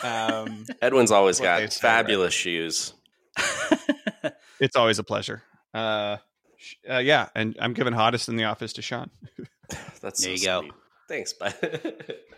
[0.03, 1.73] Um, Edwin's always got say, right?
[1.73, 2.95] fabulous shoes.
[4.61, 5.43] it's always a pleasure.
[5.73, 6.17] Uh,
[6.57, 9.11] sh- uh, yeah, and I'm giving hottest in the office to Sean.
[10.01, 10.75] That's There so you go.
[11.09, 11.55] Thanks, bud.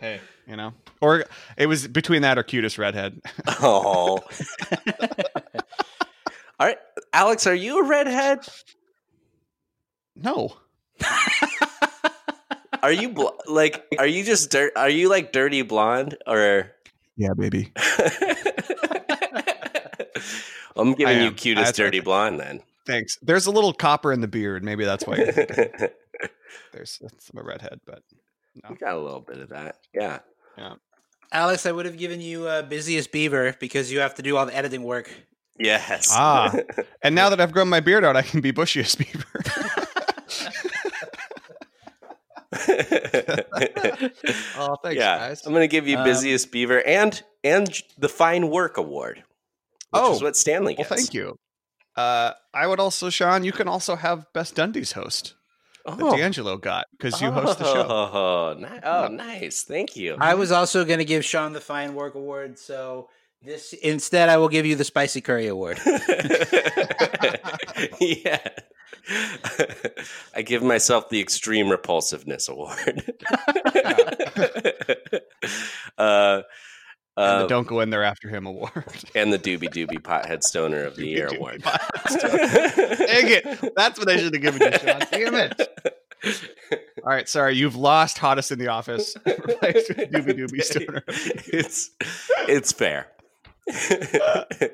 [0.01, 1.23] Hey, you know, or
[1.57, 3.21] it was between that or cutest redhead.
[3.61, 4.19] oh.
[6.59, 6.77] All right,
[7.13, 8.39] Alex, are you a redhead?
[10.15, 10.53] no,
[12.83, 13.85] Are you bl- like?
[13.97, 14.73] Are you just dirt?
[14.75, 16.71] Are you like dirty blonde or?
[17.17, 17.71] Yeah, baby.
[20.75, 22.05] I'm giving you cutest dirty okay.
[22.05, 22.61] blonde then.
[22.85, 23.17] Thanks.
[23.21, 24.63] There's a little copper in the beard.
[24.63, 25.89] Maybe that's why you're thinking
[26.71, 28.03] there's that's a redhead, but
[28.55, 29.77] You got a little bit of that.
[29.93, 30.19] Yeah.
[31.31, 34.45] Alex, I would have given you uh, busiest beaver because you have to do all
[34.45, 35.11] the editing work.
[35.59, 36.09] Yes.
[36.11, 36.53] Ah.
[37.01, 39.83] and now that I've grown my beard out, I can be bushiest beaver.
[44.57, 45.45] oh, thanks, yeah, guys.
[45.45, 49.17] I'm going to give you Um, busiest beaver and and the fine work award.
[49.91, 51.01] Which Oh, is what Stanley Well, gets.
[51.01, 51.37] thank you.
[51.95, 55.33] Uh, I would also, Sean, you can also have Best Dundies host
[55.85, 56.13] that Oh.
[56.13, 57.85] Deangelo got because you host the show.
[57.89, 59.63] Oh, ni- oh, nice.
[59.63, 60.15] Thank you.
[60.19, 63.09] I was also going to give Sean the Fine Work Award, so
[63.41, 65.79] this instead I will give you the Spicy Curry Award.
[67.99, 68.39] yeah.
[70.35, 73.13] I give myself the Extreme Repulsiveness Award.
[75.97, 76.41] uh,
[77.15, 78.85] And uh, the Don't Go In There After Him award.
[79.15, 81.63] and the Doobie Doobie Pothead Stoner of the Year Award.
[81.63, 81.71] Dang
[83.29, 83.73] it.
[83.75, 84.99] That's what I should have given you, Sean.
[85.11, 85.61] Damn it.
[87.03, 87.55] All right, sorry.
[87.55, 89.15] You've lost Hottest in the Office.
[89.25, 91.03] Replaced with Doobie Doobie Stoner.
[91.07, 91.91] it's
[92.49, 93.07] it's fair.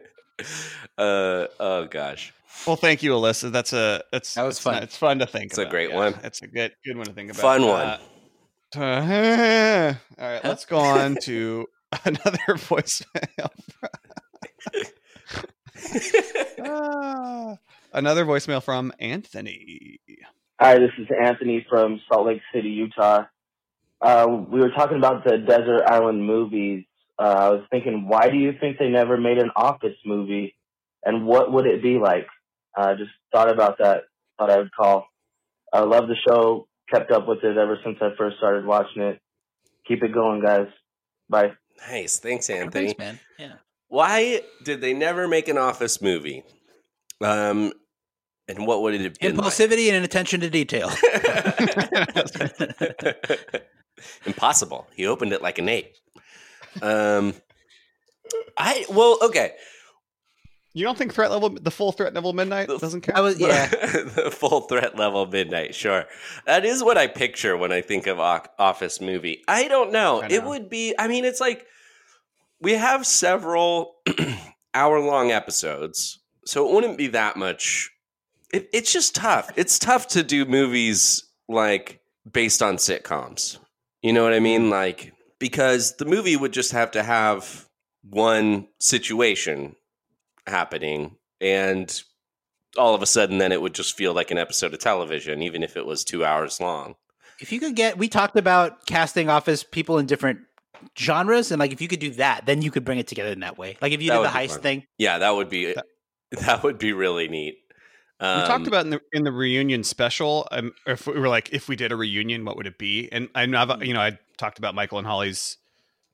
[0.98, 2.34] uh, oh gosh,
[2.68, 3.52] Well, thank you, Alyssa.
[3.52, 4.74] That's a that's That was it's fun.
[4.76, 5.46] not- It's fun to think.
[5.46, 6.16] It's a great Yeah, one.
[6.24, 7.42] It's a good good one to think about.
[7.42, 7.88] fun one.
[7.88, 8.00] Uh,
[8.76, 11.68] uh, all right, let's go on to
[12.06, 13.50] another voicemail.
[17.94, 20.00] Another voicemail from Anthony.
[20.60, 23.26] Hi, this is Anthony from Salt Lake City, Utah.
[24.02, 26.86] Uh, we were talking about the Desert Island movies.
[27.20, 30.56] Uh, I was thinking, why do you think they never made an Office movie?
[31.04, 32.28] And what would it be like?
[32.76, 34.04] I just thought about that.
[34.40, 35.08] Thought I would call.
[35.72, 36.68] I love the show.
[36.92, 39.20] Kept up with it ever since I first started watching it.
[39.88, 40.68] Keep it going, guys.
[41.30, 41.54] Bye.
[41.90, 42.20] nice.
[42.20, 42.94] Thanks, Anthony.
[42.94, 43.20] Thanks, man.
[43.38, 43.54] Yeah.
[43.88, 46.44] Why did they never make an Office movie?
[47.22, 47.74] Um,
[48.48, 49.38] and what would it have been?
[49.38, 49.46] like?
[49.46, 50.90] Impulsivity and an attention to detail.
[54.26, 54.88] Impossible.
[54.96, 55.94] He opened it like an ape.
[56.82, 57.34] Um,
[58.58, 59.54] I well, okay.
[60.76, 63.18] You don't think threat level, the full threat level midnight doesn't count?
[63.18, 63.68] I was yeah.
[64.16, 65.76] the full threat level midnight.
[65.76, 66.06] Sure,
[66.48, 69.44] that is what I picture when I think of Office movie.
[69.48, 70.22] I don't know.
[70.22, 70.96] I It would be.
[70.98, 71.68] I mean, it's like
[72.60, 73.98] we have several
[74.74, 77.92] hour long episodes, so it wouldn't be that much.
[78.52, 79.52] It, it's just tough.
[79.56, 82.02] It's tough to do movies like
[82.32, 83.60] based on sitcoms.
[84.02, 84.72] You know what I mean?
[84.72, 85.13] Like
[85.44, 87.68] because the movie would just have to have
[88.10, 89.76] one situation
[90.48, 92.02] happening and
[92.78, 95.62] all of a sudden then it would just feel like an episode of television even
[95.62, 96.96] if it was two hours long
[97.42, 100.40] If you could get, we talked about casting office people in different
[100.98, 103.42] genres, and like if you could do that, then you could bring it together in
[103.42, 103.76] that way.
[103.82, 104.62] Like if you That did the heist fun.
[104.62, 105.76] thing, yeah that would be
[106.46, 107.56] that would be really neat
[108.20, 110.48] um, we talked about in the in the reunion special.
[110.52, 113.10] Um, if we were like, if we did a reunion, what would it be?
[113.12, 115.58] And I know, you know, I talked about Michael and Holly's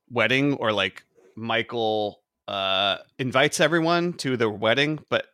[0.10, 1.04] wedding, or like
[1.36, 5.26] Michael uh, invites everyone to the wedding, but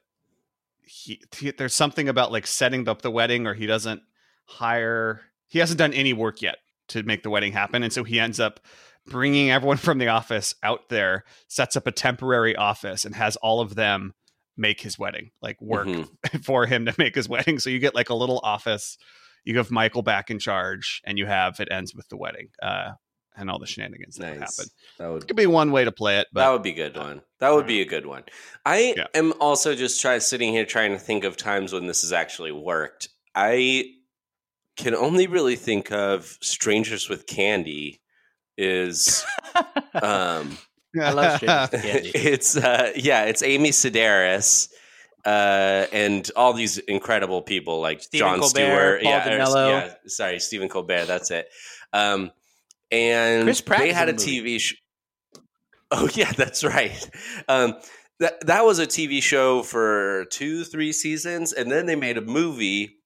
[0.83, 4.01] he, he there's something about like setting up the wedding, or he doesn't
[4.45, 5.21] hire.
[5.47, 6.57] He hasn't done any work yet
[6.89, 8.59] to make the wedding happen, and so he ends up
[9.07, 13.61] bringing everyone from the office out there, sets up a temporary office, and has all
[13.61, 14.13] of them
[14.57, 16.09] make his wedding, like work Mhm.
[16.45, 17.59] for him to make his wedding.
[17.59, 18.97] So you get like a little office.
[19.43, 22.91] You have Michael back in charge, and you have it ends with the wedding uh,
[23.37, 24.71] and all the shenanigans that nice happen.
[24.97, 26.97] that would Could be one way to play it, But, that would be a good
[26.97, 28.23] one that would be a good one
[28.65, 29.07] i Yeah.
[29.13, 32.53] am also just try sitting here trying to think of times when this has actually
[32.53, 33.83] worked i
[34.77, 37.99] can only really think of strangers with candy
[38.57, 39.25] is
[40.01, 40.57] um
[41.01, 42.11] I love Strangers with Candy.
[42.13, 44.69] it's uh yeah, it's Amy Sedaris
[45.25, 49.93] uh and all these incredible people like Stephen Jon Colbert, Stewart, Paul yeah, or- yeah,
[50.07, 51.47] sorry, Stephen Colbert, that's it.
[51.93, 52.31] Um
[52.91, 54.17] and Chris Pratt they had a the.
[54.17, 54.75] TV show.
[55.91, 57.09] Oh yeah, that's right.
[57.47, 57.75] Um
[58.19, 62.21] that that was a TV show for 2 3 seasons and then they made a
[62.21, 62.97] movie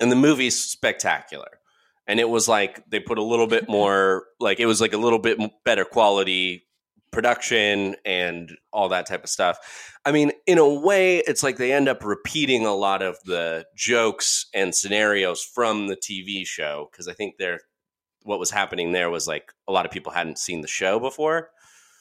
[0.00, 1.58] and the movie's spectacular.
[2.06, 4.98] And it was like they put a little bit more like it was like a
[4.98, 6.66] little bit better quality
[7.14, 9.58] production and all that type of stuff.
[10.04, 13.64] I mean, in a way, it's like they end up repeating a lot of the
[13.76, 17.60] jokes and scenarios from the TV show because I think they're
[18.24, 21.50] what was happening there was like a lot of people hadn't seen the show before.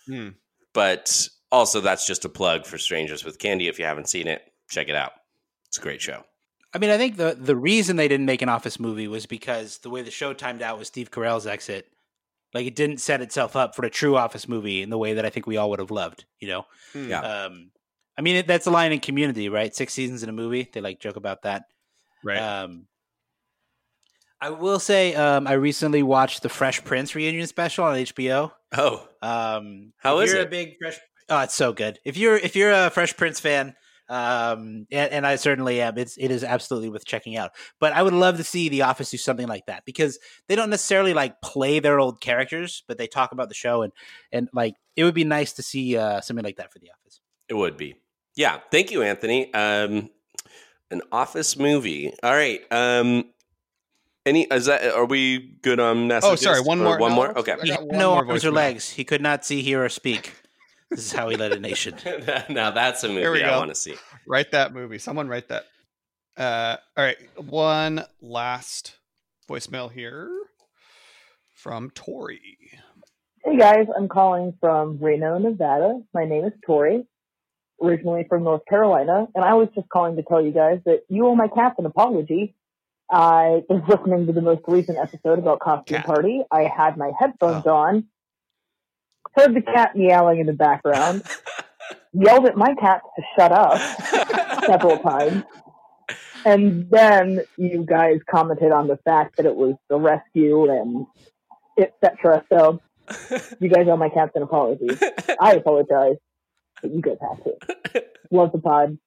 [0.08, 0.30] Hmm.
[0.74, 3.68] But also, that's just a plug for Strangers with Candy.
[3.68, 5.12] If you haven't seen it, check it out.
[5.68, 6.24] It's a great show.
[6.74, 9.78] I mean, I think the the reason they didn't make an Office movie was because
[9.80, 11.88] the way the show timed out with Steve Carell's exit,
[12.54, 15.26] like it didn't set itself up for a true Office movie in the way that
[15.26, 16.26] I think we all would have loved.
[16.40, 17.22] You know, Yeah.
[17.22, 17.72] um,
[18.18, 19.76] I mean it, that's a line in Community, right?
[19.76, 20.70] Six seasons in a movie.
[20.72, 21.64] They like joke about that.
[22.24, 22.38] right.
[22.40, 22.88] Um,
[24.42, 28.52] I will say, um, I recently watched the Fresh Prince reunion special on HBO.
[28.78, 30.48] Oh, Um, How if is you're it?
[30.48, 30.98] a big Fresh,
[31.30, 32.00] oh, it's so good.
[32.04, 33.74] If you're if you're a Fresh Prince fan,
[34.10, 35.98] Um, and, and I certainly am.
[35.98, 37.52] It's it is absolutely worth checking out.
[37.80, 40.70] But I would love to see The Office do something like that because they don't
[40.70, 43.94] necessarily like play their old characters, but they talk about the show and
[44.32, 47.22] and like it would be nice to see uh, something like that for The Office.
[47.48, 47.96] It would be.
[48.36, 48.60] Yeah.
[48.72, 49.54] Thank you, Anthony.
[49.54, 50.10] Um,
[50.92, 52.14] an office movie.
[52.24, 52.62] All right.
[52.72, 53.26] Um,
[54.26, 54.94] any is that?
[54.94, 56.32] Are we good on messages?
[56.32, 56.62] Oh, sorry.
[56.62, 56.98] One more.
[56.98, 57.38] One no, more.
[57.38, 57.56] Okay.
[57.56, 58.90] got He one no more arms or legs.
[58.90, 60.34] He could not see, hear, or speak.
[60.96, 61.96] This is how he led a nation.
[62.50, 63.60] now that's a movie I go.
[63.60, 63.96] want to see.
[64.28, 64.98] Write that movie.
[65.00, 65.64] Someone write that.
[66.38, 67.18] Uh, all right.
[67.38, 68.98] One last
[69.50, 70.30] voicemail here
[71.56, 72.42] from Tori.
[73.44, 76.00] Hey guys, I'm calling from Reno, Nevada.
[76.14, 77.06] My name is Tori,
[77.82, 81.28] originally from North Carolina, and I was just calling to tell you guys that you
[81.28, 82.56] owe my cat an apology.
[83.12, 86.06] I was listening to the most recent episode about Costume Cat.
[86.06, 86.42] Party.
[86.52, 87.74] I had my headphones Oh.
[87.76, 88.06] on,
[89.36, 91.24] heard the cat meowing in the background,
[92.14, 93.80] yelled at my cat to shut up
[94.66, 95.44] several times,
[96.46, 101.06] and then you guys commented on the fact that it was the rescue and
[101.78, 102.44] etc.
[102.50, 102.82] So
[103.60, 104.90] you guys owe my cats an apology.
[105.40, 106.18] I apologize,
[106.82, 108.06] but you guys have to.
[108.32, 108.98] Love the pod.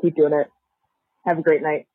[0.00, 0.48] Keep doing it.
[1.26, 1.86] Have a great night.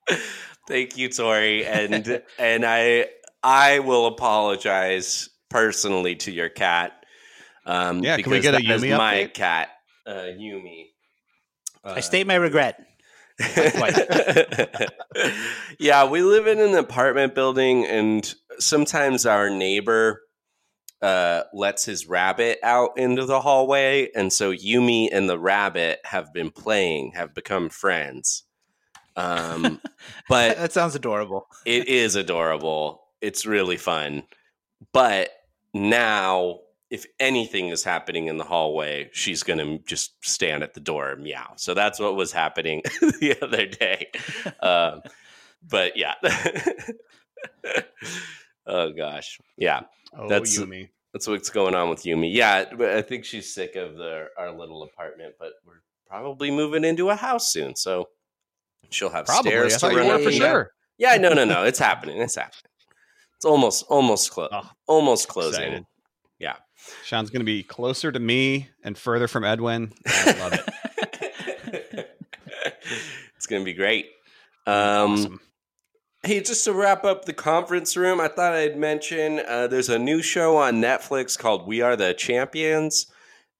[0.68, 3.08] Thank you, Tori, and and I
[3.44, 7.05] I will apologize personally to your cat.
[7.66, 9.70] Um, Yeah, can we get a that is Yumi my cat,
[10.06, 10.88] uh, Yumi.
[11.84, 12.84] I state my regret.
[15.80, 20.22] yeah, we live in an apartment building, and sometimes our neighbor
[21.02, 26.34] uh, lets his rabbit out into the hallway, and so Yumi and the rabbit have
[26.34, 28.44] been playing, have become friends.
[29.16, 29.82] Um,
[30.30, 31.48] but that sounds adorable.
[31.66, 33.04] it is adorable.
[33.22, 34.24] It's really fun.
[34.94, 35.30] But
[35.74, 36.60] now,
[36.90, 41.10] if anything is happening in the hallway, she's going to just stand at the door
[41.12, 41.54] and meow.
[41.58, 44.08] So that's what was happening the other day.
[44.62, 45.02] Um,
[45.68, 46.14] but yeah.
[48.68, 49.40] oh, gosh.
[49.58, 49.82] Yeah.
[50.18, 50.90] Oh, That's- Yumi.
[51.14, 52.34] That's what's going on with Yumi.
[52.34, 52.66] Yeah.
[52.98, 57.16] I think she's sick of the, our little apartment, but we're probably moving into a
[57.16, 57.74] house soon.
[57.78, 58.10] So
[58.90, 59.52] she'll have Probably.
[59.52, 60.72] Stairs to run up for sure.
[60.98, 61.64] Yeah, no, no, no.
[61.64, 62.18] It's happening.
[62.18, 62.70] It's happening.
[63.38, 64.50] It's almost almost close.
[64.54, 65.62] Oh, almost closing.
[65.64, 65.86] excited.
[66.38, 66.56] Yeah.
[67.04, 69.94] Sean's going to be closer to me and further from Edwin.
[70.06, 72.10] I love it.
[73.38, 74.08] it's gonna be great.
[74.68, 75.40] Um, awesome.
[76.24, 80.00] Hey, just to wrap up the conference room, I thought I'd mention uh, there's a
[80.00, 83.06] new show on Netflix called We Are the Champions,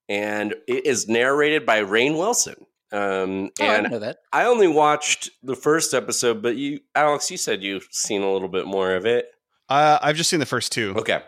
[0.08, 2.56] and it is narrated by Rainn Wilson.
[2.92, 4.18] Um, Oh, I and didn't know that.
[4.32, 8.48] I only watched the first episode, but you, Alex, you said you've seen a little
[8.48, 9.26] bit more of it.
[9.68, 10.94] Uh, I've just seen the first two.
[10.96, 11.20] Okay.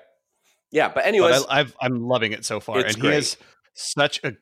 [0.70, 3.12] Yeah, but but anyways, I, I've, I'm loving it so far, and great.
[3.12, 3.36] he is
[3.74, 4.34] such a.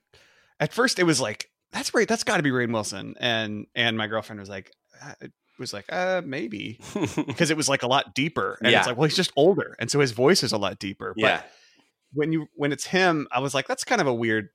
[0.59, 3.97] At first, it was like that's right, that's got to be Rainn Wilson, and and
[3.97, 4.73] my girlfriend was like,
[5.03, 6.79] uh, it was like, uh, maybe
[7.27, 8.79] because it was like a lot deeper, and Yeah.
[8.79, 11.13] it's like, well, he's just older, and so his voice is a lot deeper.
[11.15, 11.43] But yeah,
[12.13, 14.49] when you when it's him, I was like, that's kind of a weird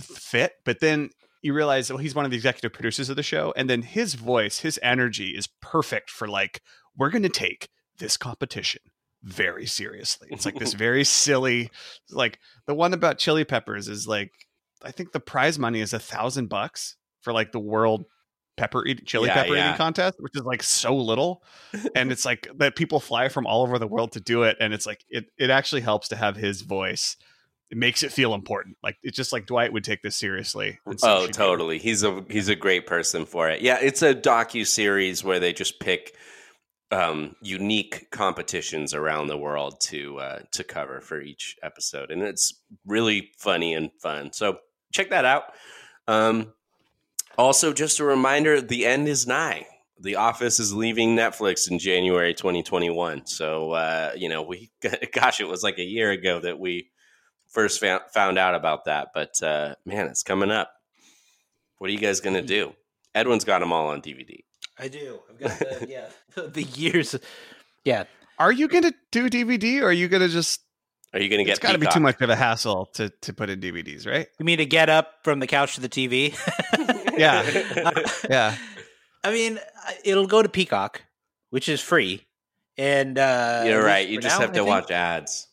[0.00, 0.52] fit.
[0.64, 1.10] But then
[1.42, 4.14] you realize, well, he's one of the executive producers of the show, and then his
[4.14, 6.62] voice, his energy is perfect for like,
[6.96, 7.68] we're going to take
[7.98, 8.82] this competition
[9.22, 10.28] very seriously.
[10.30, 11.70] It's like this very silly,
[12.10, 14.32] like the one about chili peppers is like,
[14.82, 18.06] I think the prize money is a thousand bucks for like the world
[18.56, 19.68] pepper eat, chili Yeah, pepper yeah.
[19.68, 21.42] eating contest, which is like so little.
[21.94, 24.56] and it's like that people fly from all over the world to do it.
[24.60, 27.16] And it's like, it, it actually helps to have his voice.
[27.70, 28.78] It makes it feel important.
[28.82, 30.80] Like it's just like Dwight would take this seriously.
[30.96, 31.78] so oh, totally.
[31.78, 33.60] He's a he's a great person for it.
[33.60, 36.16] Yeah, it's a docu series where they just pick
[36.92, 42.60] um, unique competitions around the world to uh, to cover for each episode, and it's
[42.86, 44.32] really funny and fun.
[44.32, 44.58] So
[44.92, 45.44] check that out.
[46.08, 46.52] Um,
[47.38, 49.66] also, just a reminder: the end is nigh.
[50.00, 53.26] The Office is leaving Netflix in January 2021.
[53.26, 54.70] So uh, you know, we
[55.12, 56.90] gosh, it was like a year ago that we
[57.48, 59.08] first found, out about that.
[59.14, 60.72] But uh, man, it's coming up.
[61.78, 62.72] What are you guys gonna do?
[63.14, 64.40] Edwin's got them all on DVD.
[64.80, 65.20] I do.
[65.30, 66.08] I've got the, yeah
[66.48, 67.14] the years.
[67.84, 68.04] Yeah,
[68.38, 70.60] Are you going to do DVD or are you going to just,
[71.14, 71.52] Are you gonna get?
[71.52, 74.26] it's got to be too much of a hassle to, to put in DVDs, right?
[74.38, 76.36] you mean to get up from the couch to the TV?
[77.18, 77.42] Yeah.
[78.30, 78.56] Yeah.
[79.22, 79.58] I mean,
[80.04, 81.02] it'll go to Peacock,
[81.50, 82.26] which is free,
[82.78, 84.08] and uh, You're right.
[84.08, 85.46] You just now, have to watch ads.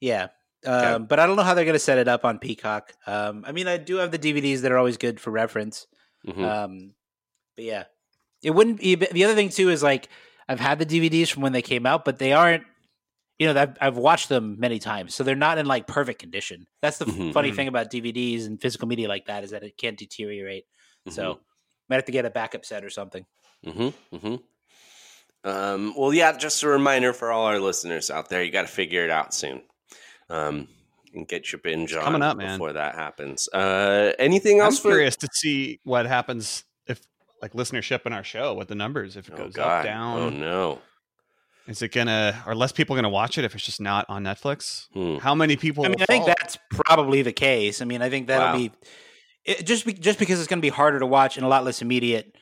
[0.00, 0.28] Yeah.
[0.64, 2.92] Um, But I don't know how they're going to set it up on Peacock.
[3.08, 5.88] Um, I mean, I do have the DVDs that are always good for reference.
[6.28, 6.44] Mhm.
[6.44, 6.94] Um,
[7.56, 7.84] but yeah,
[8.44, 8.94] it wouldn't be.
[8.94, 10.08] The other thing too is like
[10.48, 12.64] I've had the DVDs from when they came out, but they aren't.
[13.38, 16.66] You know, I've, I've watched them many times, so they're not in like perfect condition.
[16.82, 17.32] That's the f- Mhm.
[17.32, 20.66] funny thing about DVDs and physical media like that is that it can't deteriorate.
[21.08, 21.40] So
[21.88, 23.26] might have to get a backup set or something.
[23.66, 24.16] Mm-hmm.
[24.16, 25.48] Mm-hmm.
[25.48, 26.36] Um, well, yeah.
[26.36, 29.34] Just a reminder for all our listeners out there: you got to figure it out
[29.34, 29.62] soon,
[30.30, 30.68] um,
[31.12, 32.56] and get your binge on coming up, man.
[32.58, 33.48] before that happens.
[33.52, 34.78] Uh, anything I'm else?
[34.78, 36.64] for- curious to see what happens if
[37.44, 39.80] like listenership in our show, what the numbers, if it Oh goes God!
[39.80, 40.18] up, down.
[40.18, 40.78] Oh no!
[41.66, 44.86] Is it gonna are less people gonna watch it if it's just not on Netflix?
[44.94, 45.16] Hmm.
[45.18, 47.82] How many people I mean, will I think that's probably the case.
[47.82, 48.56] I mean, I think that'll Wow.
[48.56, 48.72] be
[49.44, 51.64] it, just be, just because it's going to be harder to watch and a lot
[51.64, 52.34] less immediate.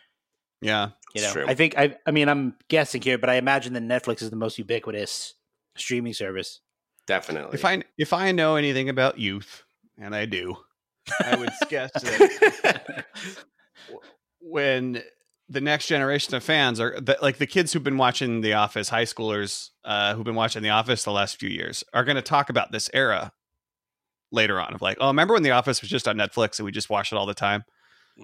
[0.60, 0.90] Yeah.
[1.16, 1.46] You know, true.
[1.48, 4.36] I think I I mean I'm guessing here, but I imagine that Netflix is the
[4.36, 5.34] most ubiquitous
[5.76, 6.60] streaming service.
[7.08, 7.54] Definitely.
[7.54, 9.64] If I if I know anything about youth,
[9.98, 10.56] and I do,
[11.20, 13.06] I would guess that
[14.42, 15.02] when
[15.48, 18.88] the next generation of fans are the, like the kids who've been watching The Office,
[18.88, 22.22] high schoolers uh, who've been watching The Office the last few years, are going to
[22.22, 23.32] talk about this era
[24.30, 26.72] later on of like, oh, remember when The Office was just on Netflix and we
[26.72, 27.64] just watched it all the time?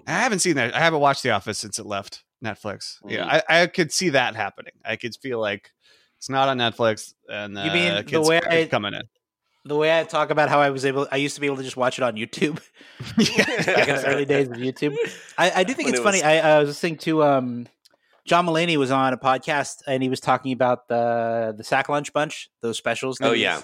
[0.06, 0.74] I haven't seen that.
[0.74, 2.96] I haven't watched The Office since it left Netflix.
[3.06, 3.42] Yeah, Mhm.
[3.48, 4.72] I, I could see that happening.
[4.84, 5.70] I could feel like
[6.16, 9.02] it's not on Netflix, and uh, You mean the way I- coming in.
[9.68, 11.62] The way I talk about how I was able, I used to be able to
[11.62, 12.58] just watch it on YouTube.
[13.18, 14.96] yeah, Back in the early days of YouTube.
[15.36, 16.18] I, I do think When it's it funny.
[16.18, 17.66] was- I, I was listening to um,
[18.26, 22.12] John Mulaney was on a podcast and he was talking about the the sack lunch
[22.12, 23.18] bunch, those specials.
[23.18, 23.60] that Oh, yeah.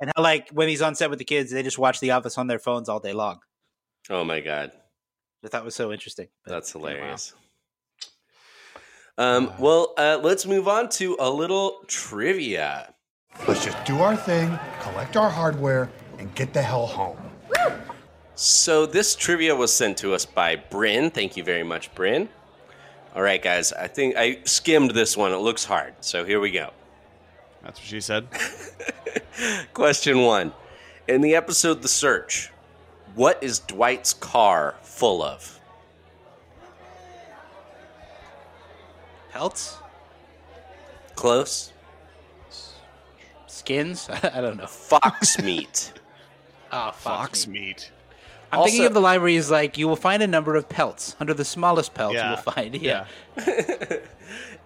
[0.00, 2.36] and how like when he's on set with the kids, they just watch The Office
[2.38, 3.40] on their phones all day long.
[4.10, 4.70] oh my God!
[5.44, 6.28] I thought was so interesting.
[6.44, 6.88] But, That's yeah, wow.
[6.88, 7.32] hilarious.
[9.16, 12.94] Um, well, uh, let's move on to a little trivia.
[13.46, 17.16] Let's just do our thing, collect our hardware, and get the hell home.
[18.34, 21.10] So this trivia was sent to us by Bryn.
[21.10, 22.28] Thank you very much, Bryn.
[23.14, 23.72] All right, guys.
[23.72, 25.32] I think I skimmed this one.
[25.32, 25.94] It looks hard.
[26.00, 26.70] So here we go.
[27.62, 28.28] That's what she said.
[29.74, 30.52] Question one.
[31.08, 32.50] In the episode The Search,
[33.14, 35.58] what is Dwight's car full of?
[39.30, 39.78] Pelts,
[41.16, 41.72] Close.
[43.58, 44.08] Skins.
[44.22, 44.66] I don't know.
[44.66, 45.92] Fox meat.
[46.72, 47.90] Oh, Fox meat.
[48.50, 51.34] I'm thinking of the library as like you will find a number of pelts under
[51.34, 52.74] the smallest pelt you will find.
[52.82, 53.06] Yeah.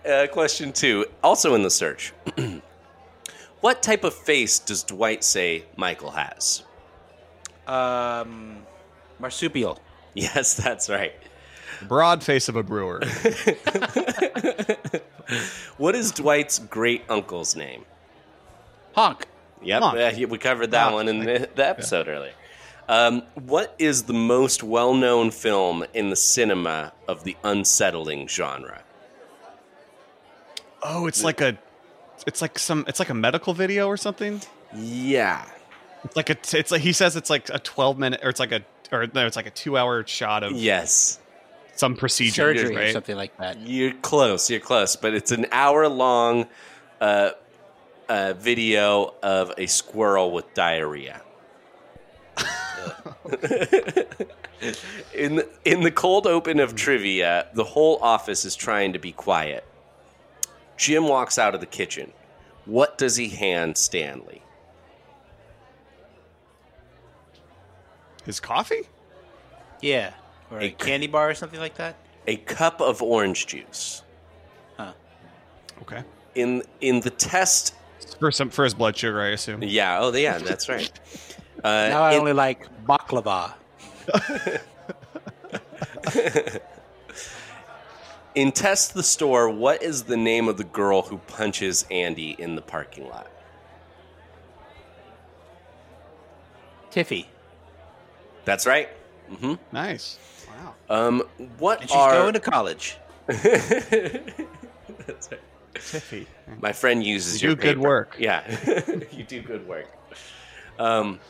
[0.09, 1.07] Uh, question two.
[1.22, 2.12] Also in The Search.
[3.61, 6.62] what type of face does Dwight say Michael has?
[7.66, 8.59] Um,
[9.18, 9.80] marsupial.
[10.14, 11.14] Yes, that's right.
[11.88, 13.01] Broad face of a brewer.
[15.78, 17.84] What is Dwight's great uncle's name?
[18.95, 19.26] Honk.
[19.62, 19.99] Yep, Honk.
[19.99, 22.32] uh, we covered that Oh, one in the, the episode earlier.
[22.88, 28.82] Um, what is the most well known film in the cinema of the unsettling genre?
[30.82, 31.57] Oh, it's like a,
[32.26, 34.40] it's like some, it's like a medical video or something.
[34.74, 35.45] Yeah.
[36.05, 38.51] It's like a, it's like he says it's like a twelve minute, or it's like
[38.51, 41.20] a, or no, it's like a two hour shot of Yes.
[41.76, 43.61] some procedure, Surgery or something like that.
[43.61, 44.51] You're close.
[44.51, 44.97] You're close.
[44.97, 46.49] But it's an hour long
[47.01, 47.30] uh,
[48.09, 51.22] uh, video of a squirrel with diarrhea.
[55.14, 59.12] in the, in the cold open of trivia, the whole office is trying to be
[59.12, 59.64] quiet.
[60.76, 62.12] Jim walks out of the kitchen.
[62.64, 64.42] What does he hand Stanley?
[68.24, 68.82] His coffee.
[69.80, 70.12] Yeah.
[70.50, 71.96] Or a A- candy bar or something like that.
[72.26, 74.03] A cup of orange juice.
[74.76, 74.92] Huh.
[75.82, 76.05] Okay.
[76.36, 77.74] In in the test,
[78.18, 79.62] For some, for his blood sugar, I assume.
[79.62, 80.90] yeah, oh yeah, that's right.
[81.64, 83.53] Uh, now I in- only like baklava.
[88.34, 92.57] In Test the Store, what is the name of the girl who punches Andy in
[92.57, 93.30] the parking lot?
[96.91, 97.26] Tiffy.
[98.45, 98.88] That's right.
[99.30, 99.54] Mm-hmm.
[99.72, 100.18] Nice.
[100.49, 100.74] Wow.
[100.88, 101.22] Um,
[101.58, 102.96] what And she's are going to college.
[103.26, 103.45] That's
[105.30, 105.41] right.
[105.74, 106.26] Tiffy.
[106.61, 108.16] My friend uses You your do good work.
[108.18, 108.42] Yeah,
[109.12, 109.86] you do good work.
[110.78, 111.20] Um,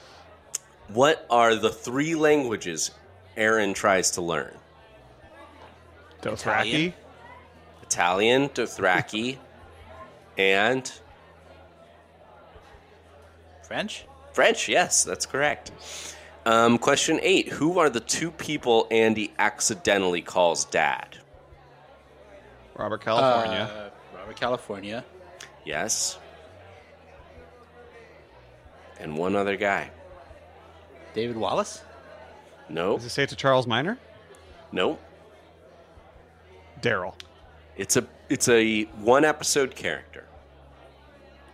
[0.89, 2.91] what are the three languages
[3.37, 4.57] Erin tries to learn?
[6.23, 6.93] Dothraki.
[7.83, 9.39] Italian, Dothraki,
[10.39, 10.91] and
[13.67, 14.07] French.
[14.33, 14.69] French.
[14.69, 15.73] Yes, that's correct.
[16.47, 21.19] Um, question eight: Who are the two people Andy accidentally calls dad?
[22.77, 23.82] Robert California.
[24.33, 25.05] California.
[25.65, 26.19] Yes.
[28.99, 29.91] And one other guy.
[31.15, 31.83] David Wallace.
[32.69, 33.99] No, Does it say it to Charles Miner?
[34.71, 34.99] no.
[36.81, 37.15] Daryl.
[37.77, 40.25] It's a it's a one episode character.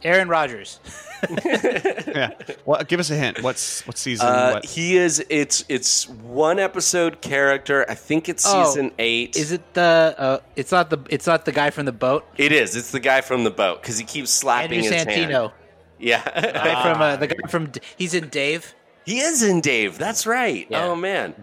[0.04, 0.80] Aaron Rodgers.
[1.30, 2.30] yeah.
[2.64, 3.42] Well, give us a hint.
[3.42, 4.26] What's what season?
[4.28, 4.64] Uh, what?
[4.64, 5.24] he is.
[5.28, 7.84] It's it's one episode character.
[7.88, 9.36] I think it's Oh, season eight.
[9.36, 10.14] Is it the?
[10.16, 10.98] Uh, it's not the.
[11.10, 12.24] It's not the guy from the boat.
[12.36, 12.76] It is.
[12.76, 15.30] It's the guy from the boat because he keeps slapping Andrew his Santino.
[15.30, 15.52] hand.
[15.98, 17.72] Yeah, The guy from uh, the guy from.
[17.96, 18.74] He's in Dave.
[19.04, 19.98] he is in Dave.
[19.98, 20.66] That's right.
[20.70, 20.84] Yeah.
[20.84, 21.34] Oh man,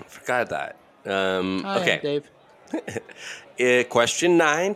[0.00, 0.76] i forgot that.
[1.04, 2.00] Um, Hi, okay.
[2.02, 2.30] Dave.
[3.60, 4.74] Uh, question nine.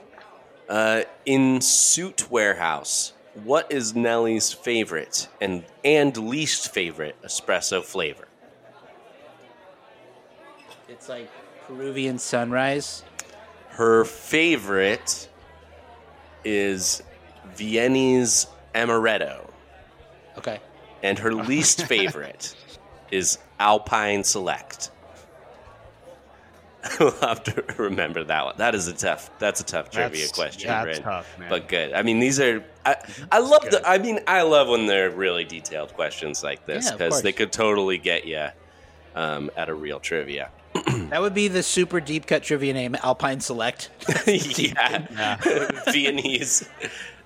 [0.68, 3.12] Uh, in Suit Warehouse,
[3.44, 8.28] what is Nellie's favorite and and least favorite espresso flavor?
[10.88, 11.30] It's like
[11.66, 13.02] Peruvian sunrise.
[13.70, 15.28] Her favorite
[16.44, 17.02] is
[17.54, 19.48] Viennese amaretto,
[20.36, 20.60] Okay.
[21.02, 22.54] and her least favorite
[23.10, 24.90] is Alpine Select.
[27.00, 28.54] we'll have to remember that one.
[28.58, 29.30] That is a tough.
[29.38, 31.48] That's a tough trivia That's- question, that's Bryn, tough, man.
[31.50, 31.92] but good.
[31.92, 32.64] I mean, these are.
[32.84, 32.96] I,
[33.30, 33.82] I love the.
[33.86, 37.52] I mean, I love when they're really detailed questions like this Yeah, because they could
[37.52, 38.48] totally get you
[39.14, 40.50] um, at a real trivia.
[41.08, 43.88] That would be the super deep cut trivia name, Alpine Select.
[44.26, 45.36] yeah,
[45.90, 46.68] Viennese,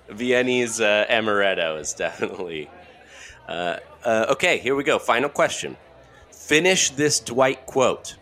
[0.07, 2.69] Viennese uh, amaretto is definitely.
[3.47, 4.99] Uh, uh, okay, here we go.
[4.99, 5.75] Final question.
[6.31, 8.15] Finish this Dwight quote.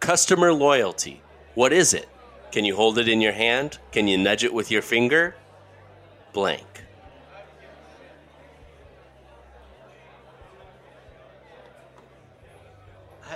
[0.00, 1.22] Customer loyalty.
[1.54, 2.08] What is it?
[2.52, 3.78] Can you hold it in your hand?
[3.92, 5.34] Can you nudge it with your finger?
[6.32, 6.64] Blank.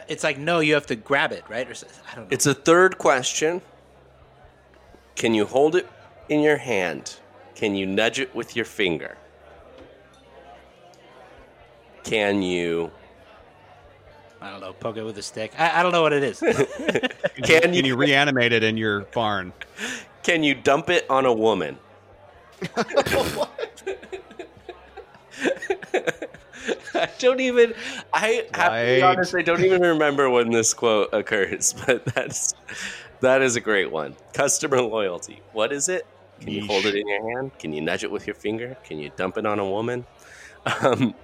[0.08, 1.68] It's like no, you have to grab it, right?
[1.68, 1.74] Or
[2.10, 2.28] I don't know.
[2.30, 3.62] It's a third question.
[5.14, 5.88] Can you hold it
[6.28, 7.16] in your hand?
[7.54, 9.16] Can you nudge it with your finger?
[12.04, 12.90] Can you
[14.40, 14.72] I don't know.
[14.72, 15.52] Poke it with a stick.
[15.58, 16.40] I, I don't know what it is.
[16.40, 16.66] can
[17.42, 19.52] Can you you reanimate it in your barn?
[20.22, 21.78] can you dump it on a woman?
[26.94, 27.74] I don't even.
[28.12, 29.34] I have to be honest.
[29.34, 32.54] I don't even remember when this quote occurs, but that's
[33.20, 34.14] that is a great one.
[34.32, 35.40] Customer loyalty.
[35.52, 36.06] What is it?
[36.40, 37.58] Can you hold it in your hand?
[37.58, 38.76] Can you nudge it with your finger?
[38.84, 40.06] Can you dump it on a woman?
[40.82, 41.14] Um,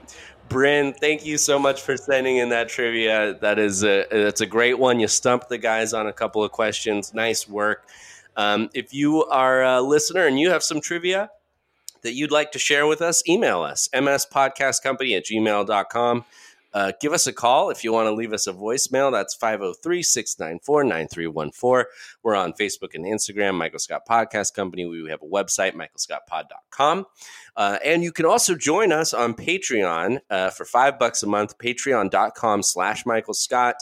[0.48, 3.35] Bryn, thank you so much for sending in that trivia.
[3.40, 5.01] That is a that's a great one.
[5.01, 7.12] You stumped the guys on a couple of questions.
[7.12, 7.89] Nice work.
[8.36, 11.31] Um, if you are a listener and you have some trivia
[12.02, 16.24] that you'd like to share with us, email us, mspodcastcompany at gmail.com.
[16.77, 19.11] Uh, give us a call if you want to leave us a voicemail.
[19.11, 21.90] That's 503 694 9314.
[22.23, 24.85] We're on Facebook and Instagram, Michael Scott Podcast Company.
[24.85, 27.07] We have a website, michaelscottpod.com.
[27.57, 31.57] Uh, and you can also join us on Patreon uh, for five bucks a month,
[31.57, 33.77] patreon.com slash Michael Scott.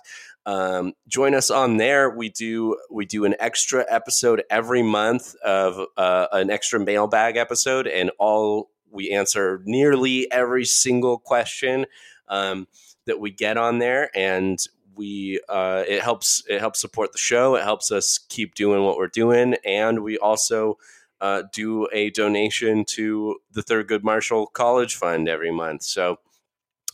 [0.46, 2.10] Um, join us on there.
[2.10, 7.88] We do we do an extra episode every month of uh, an extra mailbag episode,
[7.88, 11.86] and all we answer nearly every single question
[12.28, 12.66] um,
[13.06, 14.58] that we get on there, and
[14.96, 17.56] we uh, it helps it helps support the show.
[17.56, 20.78] It helps us keep doing what we're doing, and we also
[21.20, 25.82] uh, do a donation to the Thurgood Marshall College Fund every month.
[25.82, 26.18] So.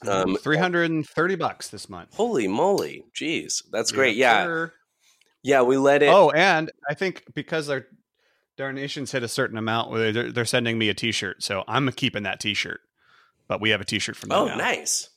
[0.09, 2.15] Um, Three hundred and thirty bucks this month.
[2.15, 3.05] Holy moly!
[3.15, 4.17] Jeez, that's great.
[4.17, 4.73] Yeah, sir.
[5.43, 6.09] yeah, we let it.
[6.09, 7.85] Oh, and I think because our
[8.57, 12.41] donations hit a certain amount, they're, they're sending me a T-shirt, so I'm keeping that
[12.41, 12.81] T-shirt.
[13.47, 14.39] But we have a T-shirt from them.
[14.39, 14.57] oh, now.
[14.57, 15.11] nice,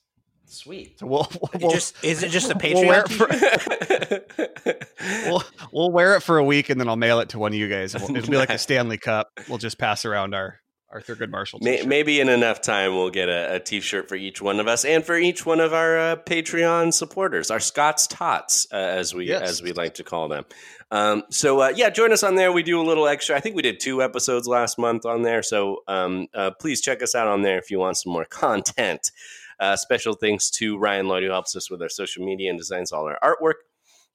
[0.46, 1.00] sweet.
[1.00, 3.28] So we'll, It we'll, just is it just a we'll wear it for,
[5.30, 7.58] we'll, we'll wear it for a week, and then I'll mail it to one of
[7.58, 7.96] you guys.
[7.96, 9.30] It'll, it'll be like a Stanley Cup.
[9.48, 10.60] We'll just pass around our
[10.92, 11.60] our Thurgood Marshall.
[11.60, 11.88] T-shirt.
[11.88, 15.04] maybe in enough time, we'll get a, a T-shirt for each one of us, and
[15.04, 19.50] for each one of our uh, Patreon supporters, our Scott's Tots, uh, as we Yes.
[19.50, 20.46] as we like to call them.
[20.92, 22.52] Um, so uh, yeah, join us on there.
[22.52, 23.36] We do a little extra.
[23.36, 25.42] I think we did two episodes last month on there.
[25.42, 29.10] So um, uh, please check us out on there if you want some more content.
[29.60, 32.92] Uh, special thanks to Ryan Lloyd who helps us with our social media and designs
[32.92, 33.56] all our artwork.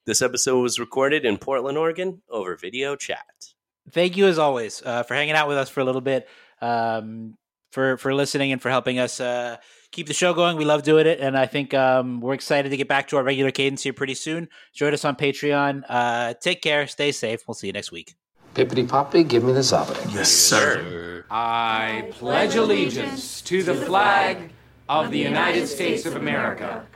[0.07, 3.53] This episode was recorded in Portland, Oregon, over video chat.
[3.93, 6.29] Thank you as always uh, for hanging out with us for a little bit,
[6.61, 7.37] um,
[7.73, 9.57] for for listening and for helping us uh,
[9.93, 10.57] keep the show going.
[10.57, 13.23] We love doing it, and I think um, we're excited to get back to our
[13.23, 14.49] regular cadence here pretty soon.
[14.75, 15.85] Join us on Patreon.
[15.89, 16.87] Uh, take care.
[16.87, 17.43] Stay safe.
[17.47, 18.15] We'll see you next week.
[18.55, 20.15] Pippity poppy, give me the zobbity.
[20.15, 21.25] Yes, sir.
[21.31, 24.51] I pledge allegiance to the flag
[24.89, 26.87] of the United States of America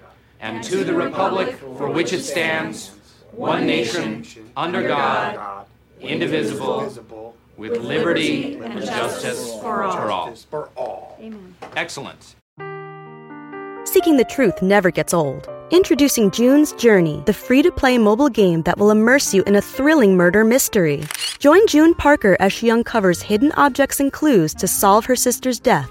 [0.40, 2.90] and to the republic for which it stands,
[3.32, 4.24] one nation,
[4.56, 5.66] under God,
[6.00, 9.84] indivisible, with liberty and justice for
[10.76, 11.18] all.
[11.20, 11.54] Amen.
[11.76, 12.34] Excellent.
[13.84, 15.48] Seeking the truth never gets old.
[15.70, 19.62] Introducing June's Journey, the free to play mobile game that will immerse you in a
[19.62, 21.02] thrilling murder mystery.
[21.38, 25.90] Join June Parker as she uncovers hidden objects and clues to solve her sister's death